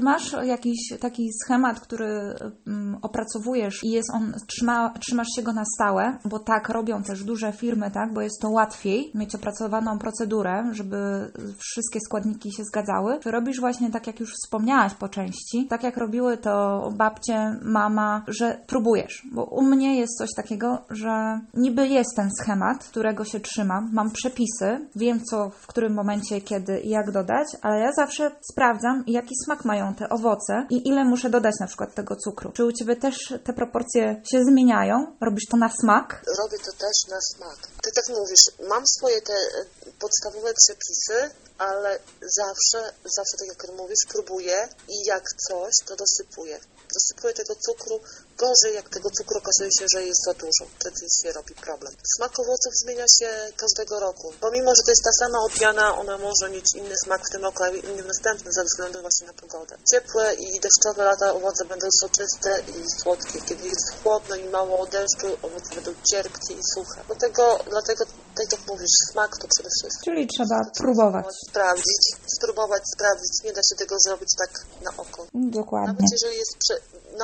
Masz 0.00 0.36
jakiś 0.44 0.78
taki 1.00 1.28
schemat, 1.44 1.80
który 1.80 2.34
um, 2.66 2.98
opracowujesz 3.02 3.84
i 3.84 3.90
jest 3.90 4.14
on, 4.14 4.34
trzyma, 4.46 4.94
trzymasz 5.00 5.28
się 5.36 5.42
go 5.42 5.52
na 5.52 5.64
stałe, 5.74 6.18
bo 6.24 6.38
tak 6.38 6.68
robią 6.68 7.02
też 7.02 7.24
duże 7.24 7.52
firmy, 7.52 7.90
tak, 7.90 8.12
bo 8.12 8.20
jest 8.20 8.40
to 8.40 8.50
łatwiej 8.50 9.10
mieć 9.14 9.34
opracowaną 9.34 9.98
procedurę, 9.98 10.64
żeby 10.72 11.32
wszystkie 11.58 12.00
składniki 12.00 12.52
się 12.52 12.64
zgadzały. 12.64 13.20
Czy 13.20 13.30
robisz 13.30 13.60
właśnie 13.60 13.90
tak, 13.90 14.06
jak 14.06 14.20
już 14.20 14.32
wspomniałaś 14.32 14.94
po 14.94 15.08
części, 15.08 15.66
tak 15.68 15.82
jak 15.82 15.96
robiły 15.96 16.36
to 16.36 16.80
babcie, 16.96 17.56
mama, 17.62 18.24
że 18.28 18.60
próbujesz, 18.66 19.26
bo 19.32 19.44
u 19.44 19.62
mnie 19.62 20.00
jest 20.00 20.18
coś 20.18 20.28
takiego, 20.36 20.78
że 20.90 21.40
niby 21.54 21.88
jest 21.88 22.16
ten 22.16 22.30
schemat, 22.40 22.84
którego 22.84 23.24
się 23.24 23.40
trzymam, 23.40 23.90
mam 23.92 24.10
przepisy, 24.10 24.88
wiem 24.96 25.20
co 25.24 25.50
w 25.50 25.66
którym 25.66 25.94
momencie, 25.94 26.40
kiedy 26.40 26.80
i 26.80 26.88
jak 26.88 27.12
dodać, 27.12 27.46
ale 27.62 27.80
ja 27.80 27.92
zawsze 27.92 28.30
sprawdzam, 28.52 29.04
jaki 29.06 29.34
smak 29.44 29.64
mają 29.64 29.89
te 29.94 30.08
owoce 30.08 30.66
i 30.70 30.88
ile 30.88 31.04
muszę 31.04 31.30
dodać 31.30 31.54
na 31.60 31.66
przykład 31.66 31.94
tego 31.94 32.16
cukru. 32.16 32.52
Czy 32.52 32.64
u 32.64 32.72
Ciebie 32.72 32.96
też 32.96 33.16
te 33.44 33.52
proporcje 33.52 34.22
się 34.30 34.44
zmieniają? 34.44 35.16
Robisz 35.20 35.46
to 35.50 35.56
na 35.56 35.68
smak? 35.80 36.22
Robię 36.42 36.58
to 36.58 36.72
też 36.72 36.96
na 37.08 37.20
smak. 37.20 37.58
Ty 37.82 37.90
tak 37.94 38.04
mówisz, 38.08 38.44
mam 38.68 38.82
swoje 38.86 39.22
te 39.22 39.32
e, 39.32 39.92
podstawowe 39.98 40.52
przepisy, 40.54 41.34
ale 41.58 41.98
zawsze, 42.20 42.92
zawsze 43.16 43.36
tak 43.38 43.48
jak 43.48 43.76
mówisz, 43.76 44.02
próbuję 44.08 44.68
i 44.88 45.06
jak 45.06 45.24
coś, 45.48 45.72
to 45.86 45.96
dosypuję 45.96 46.60
dosypuję 46.94 47.34
tego 47.34 47.54
cukru 47.54 48.00
gorzej, 48.42 48.72
jak 48.80 48.88
tego 48.96 49.08
cukru 49.18 49.36
okazuje 49.42 49.70
się, 49.78 49.84
że 49.94 50.00
jest 50.10 50.22
za 50.28 50.34
dużo. 50.44 50.64
Wtedy 50.78 51.00
się 51.18 51.32
robi 51.38 51.54
problem. 51.66 51.92
Smak 52.16 52.32
owoców 52.42 52.72
zmienia 52.82 53.06
się 53.18 53.30
każdego 53.62 54.00
roku. 54.00 54.26
Pomimo, 54.46 54.70
że 54.76 54.82
to 54.84 54.90
jest 54.94 55.04
ta 55.08 55.12
sama 55.22 55.38
odmiana, 55.48 55.84
ona 56.02 56.18
może 56.18 56.46
mieć 56.54 56.68
inny 56.80 56.96
smak 57.04 57.20
w 57.26 57.32
tym 57.32 57.42
roku, 57.42 57.60
a 57.62 57.68
inny 57.68 58.02
w 58.02 58.10
następnym, 58.12 58.52
ze 58.52 58.64
względu 58.64 59.00
właśnie 59.00 59.26
na 59.26 59.32
pogodę. 59.32 59.74
Ciepłe 59.92 60.34
i 60.34 60.46
deszczowe 60.66 61.02
lata 61.10 61.26
owoce 61.38 61.64
będą 61.64 61.86
soczyste 62.02 62.50
i 62.60 63.00
słodkie. 63.00 63.38
Kiedy 63.48 63.64
jest 63.68 63.86
chłodno 64.02 64.34
i 64.36 64.48
mało 64.48 64.86
deszczu, 64.86 65.28
owoce 65.42 65.74
będą 65.74 65.90
cierpkie 66.10 66.54
i 66.60 66.62
suche. 66.74 67.00
Dlatego, 67.06 67.44
dlatego 67.74 68.04
tak 68.38 68.48
jak 68.52 68.62
mówisz, 68.68 68.94
smak 69.10 69.30
to 69.40 69.46
przede 69.54 69.70
wszystkim. 69.76 70.14
Czyli 70.14 70.28
trzeba 70.34 70.58
próbować. 70.82 71.26
Sprawdzić, 71.48 72.02
spróbować, 72.36 72.82
sprawdzić. 72.94 73.32
Nie 73.44 73.52
da 73.52 73.60
się 73.68 73.76
tego 73.82 73.96
zrobić 74.06 74.30
tak 74.42 74.52
na 74.86 74.90
oko. 75.02 75.26
Dokładnie. 75.34 75.88
Nawet 75.92 76.06
jeżeli 76.12 76.36
jest 76.38 76.52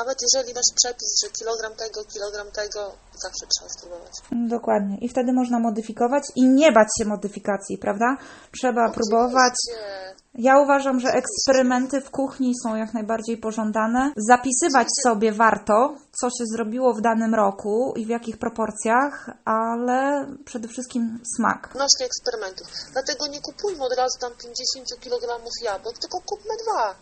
nawet 0.01 0.19
jeżeli 0.27 0.51
masz 0.59 0.71
przepis, 0.79 1.06
że 1.23 1.31
kilogram 1.39 1.75
tego, 1.75 2.05
kilogram 2.05 2.47
tego, 2.51 2.81
zawsze 3.25 3.47
trzeba 3.53 3.69
spróbować. 3.69 4.13
Dokładnie. 4.57 4.97
I 5.01 5.09
wtedy 5.09 5.33
można 5.33 5.59
modyfikować 5.59 6.25
i 6.37 6.47
nie 6.49 6.73
bać 6.73 6.89
się 6.99 7.05
modyfikacji, 7.05 7.79
prawda? 7.79 8.17
Trzeba 8.53 8.85
Oczywiście. 8.85 9.11
próbować. 9.11 9.55
Ja 10.39 10.59
uważam, 10.65 11.01
że 11.01 11.09
eksperymenty 11.09 12.01
w 12.01 12.11
kuchni 12.11 12.53
są 12.63 12.77
jak 12.77 12.95
najbardziej 12.95 13.37
pożądane. 13.39 14.13
Zapisywać 14.17 14.89
sobie 15.03 15.33
warto, 15.33 15.95
co 16.21 16.27
się 16.31 16.45
zrobiło 16.55 16.95
w 16.95 17.01
danym 17.01 17.35
roku 17.35 17.95
i 17.97 18.07
w 18.07 18.09
jakich 18.09 18.39
proporcjach, 18.39 19.31
ale 19.45 20.27
przede 20.45 20.69
wszystkim 20.69 21.21
smak. 21.37 21.75
Nośnie 21.75 22.07
eksperymentów. 22.07 22.67
Dlatego 22.93 23.27
nie 23.27 23.41
kupujmy 23.41 23.85
od 23.85 23.97
razu 23.97 24.19
tam 24.21 24.33
50 24.33 25.01
kg 25.01 25.43
jabłek, 25.63 25.99
tylko 25.99 26.21
kupmy 26.21 26.55
dwa 26.65 26.95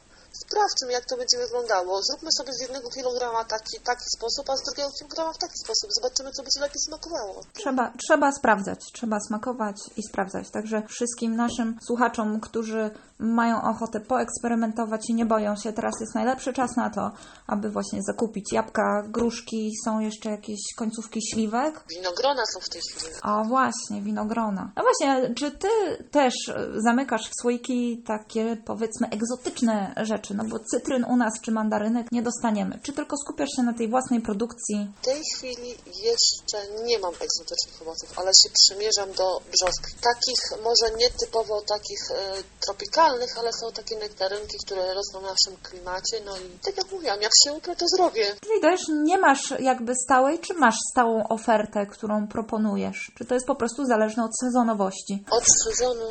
sprawdźmy, 0.42 0.92
jak 0.92 1.04
to 1.04 1.16
będzie 1.16 1.38
wyglądało. 1.38 2.02
Zróbmy 2.02 2.28
sobie 2.38 2.52
z 2.52 2.60
jednego 2.60 2.90
kilograma 2.90 3.44
taki, 3.44 3.80
taki 3.80 4.06
sposób, 4.16 4.50
a 4.50 4.56
z 4.56 4.62
drugiego 4.62 4.90
kilograma 4.98 5.32
w 5.32 5.38
taki 5.38 5.58
sposób. 5.64 5.90
Zobaczymy, 5.98 6.30
co 6.30 6.42
będzie 6.42 6.60
lepiej 6.60 6.80
smakowało. 6.88 7.40
Trzeba, 7.52 7.92
trzeba 8.06 8.32
sprawdzać, 8.32 8.80
trzeba 8.92 9.20
smakować 9.28 9.76
i 9.96 10.02
sprawdzać. 10.02 10.50
Także 10.50 10.82
wszystkim 10.88 11.36
naszym 11.36 11.78
słuchaczom, 11.86 12.40
którzy 12.40 12.90
mają 13.18 13.62
ochotę 13.62 14.00
poeksperymentować 14.00 15.10
i 15.10 15.14
nie 15.14 15.26
boją 15.26 15.56
się, 15.56 15.72
teraz 15.72 15.94
jest 16.00 16.14
najlepszy 16.14 16.52
czas 16.52 16.76
na 16.76 16.90
to, 16.90 17.10
aby 17.46 17.70
właśnie 17.70 17.98
zakupić 18.02 18.52
jabłka, 18.52 19.02
gruszki, 19.08 19.70
są 19.84 20.00
jeszcze 20.00 20.30
jakieś 20.30 20.60
końcówki 20.76 21.20
śliwek. 21.32 21.84
Winogrona 21.90 22.42
są 22.54 22.60
w 22.60 22.68
tej 22.68 22.80
chwili. 22.80 23.14
A 23.22 23.44
właśnie, 23.44 24.02
winogrona. 24.02 24.72
No 24.76 24.82
właśnie, 24.82 25.34
czy 25.34 25.50
ty 25.50 25.68
też 26.10 26.34
zamykasz 26.76 27.28
w 27.28 27.40
słoiki 27.42 28.02
takie 28.06 28.56
powiedzmy 28.64 29.08
egzotyczne 29.08 29.94
rzeczy? 30.02 30.23
No 30.30 30.44
bo 30.44 30.58
cytryn 30.58 31.04
u 31.04 31.16
nas 31.16 31.34
czy 31.40 31.50
mandarynek 31.52 32.06
nie 32.12 32.22
dostaniemy. 32.22 32.78
Czy 32.82 32.92
tylko 32.92 33.16
skupiasz 33.16 33.48
się 33.56 33.62
na 33.62 33.72
tej 33.72 33.88
własnej 33.88 34.20
produkcji? 34.20 34.90
W 35.02 35.04
tej 35.04 35.22
chwili 35.36 35.70
jeszcze 36.02 36.58
nie 36.84 36.98
mam 36.98 37.14
egzotycznych 37.14 37.82
owoców, 37.82 38.18
ale 38.18 38.30
się 38.42 38.48
przymierzam 38.58 39.12
do 39.12 39.40
brzosk. 39.52 39.82
Takich 40.00 40.42
może 40.64 40.96
nietypowo 40.96 41.62
takich 41.62 42.02
e, 42.10 42.42
tropikalnych, 42.66 43.38
ale 43.38 43.52
są 43.52 43.72
takie 43.72 43.96
nektarynki, 43.96 44.56
które 44.66 44.94
rosną 44.94 45.20
w 45.20 45.22
naszym 45.22 45.56
klimacie. 45.62 46.16
No 46.24 46.36
i 46.36 46.58
tak 46.64 46.76
jak 46.76 46.92
mówiłam, 46.92 47.22
jak 47.22 47.32
się 47.44 47.52
uprę, 47.52 47.76
to 47.76 47.86
zrobię. 47.96 48.26
Czyli 48.40 48.60
też 48.60 48.80
nie 49.04 49.18
masz 49.18 49.54
jakby 49.58 49.92
stałej, 50.04 50.38
czy 50.38 50.54
masz 50.54 50.76
stałą 50.92 51.28
ofertę, 51.28 51.86
którą 51.86 52.28
proponujesz? 52.28 53.12
Czy 53.18 53.24
to 53.24 53.34
jest 53.34 53.46
po 53.46 53.54
prostu 53.54 53.84
zależne 53.84 54.24
od 54.24 54.38
sezonowości? 54.40 55.24
Od 55.30 55.44
sezonu 55.64 56.06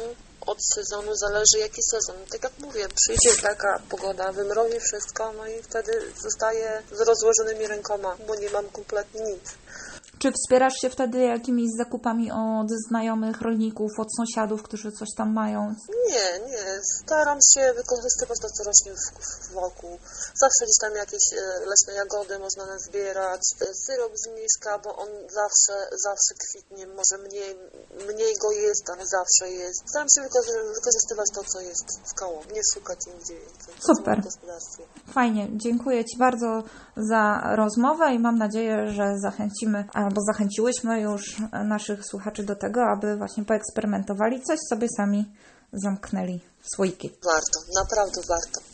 od 0.46 0.58
sezonu 0.76 1.16
zależy 1.16 1.60
jaki 1.60 1.82
sezon. 1.92 2.26
Tak 2.32 2.44
jak 2.44 2.60
mówię, 2.60 2.88
przyjdzie 2.96 3.42
taka 3.42 3.82
pogoda, 3.90 4.32
wymrowi 4.32 4.80
wszystko, 4.80 5.34
no 5.34 5.48
i 5.48 5.64
wtedy 5.64 6.14
zostaję 6.22 6.84
z 6.92 7.02
rozłożonymi 7.02 7.68
rękoma, 7.68 8.18
bo 8.28 8.36
nie 8.36 8.50
mam 8.50 8.70
kompletnie 8.70 9.22
nic. 9.22 9.56
Czy 10.24 10.32
wspierasz 10.32 10.74
się 10.82 10.90
wtedy 10.90 11.20
jakimiś 11.20 11.70
zakupami 11.78 12.32
od 12.32 12.70
znajomych 12.88 13.42
rolników, 13.42 13.92
od 13.98 14.08
sąsiadów, 14.18 14.64
którzy 14.64 14.92
coś 14.92 15.10
tam 15.18 15.34
mają? 15.34 15.76
Nie, 16.10 16.28
nie. 16.50 16.66
Staram 17.02 17.40
się 17.54 17.74
wykorzystywać 17.76 18.38
to, 18.42 18.50
co 18.50 18.64
rośnie 18.64 18.92
wokół. 19.54 20.00
Zawsze 20.44 20.62
gdzieś 20.66 20.80
tam 20.82 20.96
jakieś 20.96 21.26
e, 21.34 21.66
leśne 21.72 21.94
jagody 21.94 22.40
można 22.40 22.66
nazbierać. 22.66 23.42
E, 23.62 23.66
syrop 23.86 24.12
z 24.16 24.28
miszka, 24.28 24.80
bo 24.84 24.96
on 24.96 25.10
zawsze, 25.42 25.76
zawsze 26.08 26.34
kwitnie. 26.44 26.88
Może 26.88 27.16
mniej, 27.26 27.52
mniej 28.10 28.34
go 28.42 28.52
jest, 28.52 28.90
ale 28.90 29.04
zawsze 29.08 29.52
jest. 29.52 29.90
Staram 29.90 30.08
się 30.16 30.22
wykorzystywać 30.76 31.28
to, 31.36 31.44
co 31.44 31.62
jest 31.62 31.88
w 32.12 32.14
koło. 32.20 32.40
Nie 32.54 32.62
szukać 32.74 33.00
nigdzie 33.08 33.34
więcej. 33.34 33.74
Super. 33.96 34.22
Fajnie. 35.14 35.50
Dziękuję 35.52 36.06
Ci 36.06 36.18
bardzo 36.18 36.64
za 36.98 37.56
rozmowę 37.56 38.14
i 38.14 38.20
mam 38.20 38.38
nadzieję, 38.38 38.88
że 38.88 39.20
zachęcimy 39.20 39.86
albo 39.94 40.22
zachęciłyśmy 40.22 41.02
już 41.02 41.38
naszych 41.66 42.06
słuchaczy 42.06 42.44
do 42.44 42.56
tego, 42.56 42.82
aby 42.98 43.18
właśnie 43.18 43.46
poeksperymentowali, 43.46 44.42
coś 44.42 44.60
sobie 44.70 44.88
sami 44.98 45.26
zamknęli 45.74 46.40
w 46.60 46.76
słoiki. 46.76 47.10
Warto, 47.10 47.60
naprawdę 47.84 48.22
warto. 48.30 48.74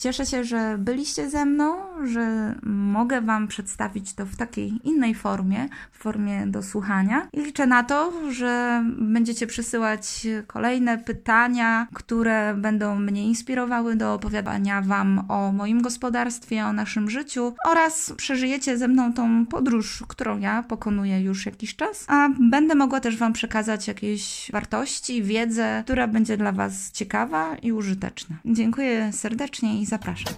Cieszę 0.00 0.26
się, 0.26 0.44
że 0.44 0.76
byliście 0.78 1.30
ze 1.30 1.44
mną, 1.44 1.76
że 2.04 2.54
mogę 2.62 3.20
Wam 3.20 3.48
przedstawić 3.48 4.14
to 4.14 4.26
w 4.26 4.36
takiej 4.36 4.88
innej 4.88 5.14
formie, 5.14 5.68
w 5.92 5.98
formie 5.98 6.46
do 6.46 6.62
słuchania. 6.62 7.28
I 7.32 7.40
liczę 7.40 7.66
na 7.66 7.82
to, 7.82 8.12
że 8.32 8.84
będziecie 8.98 9.46
przysyłać 9.46 10.26
kolejne 10.46 10.98
pytania, 10.98 11.86
które 11.94 12.54
będą 12.54 12.96
mnie 12.96 13.24
inspirowały 13.24 13.96
do 13.96 14.14
opowiadania 14.14 14.82
Wam 14.82 15.24
o 15.28 15.52
moim 15.52 15.82
gospodarstwie, 15.82 16.64
o 16.66 16.72
naszym 16.72 17.10
życiu 17.10 17.54
oraz 17.66 18.12
przeżyjecie 18.16 18.78
ze 18.78 18.88
mną 18.88 19.12
tą 19.12 19.46
podróż, 19.46 20.04
którą 20.08 20.38
ja 20.38 20.62
pokonuję 20.62 21.20
już 21.20 21.46
jakiś 21.46 21.76
czas, 21.76 22.04
a 22.08 22.28
będę 22.40 22.74
mogła 22.74 23.00
też 23.00 23.16
Wam 23.16 23.32
przekazać 23.32 23.88
jakieś 23.88 24.50
wartości, 24.52 25.22
wiedzę, 25.22 25.82
która 25.84 26.08
będzie 26.08 26.36
dla 26.36 26.52
Was 26.52 26.90
ciekawa 26.92 27.56
i 27.56 27.72
użyteczna. 27.72 28.36
Dziękuję 28.44 29.12
serdecznie 29.12 29.80
i 29.80 29.86
zapraszam. 29.86 30.34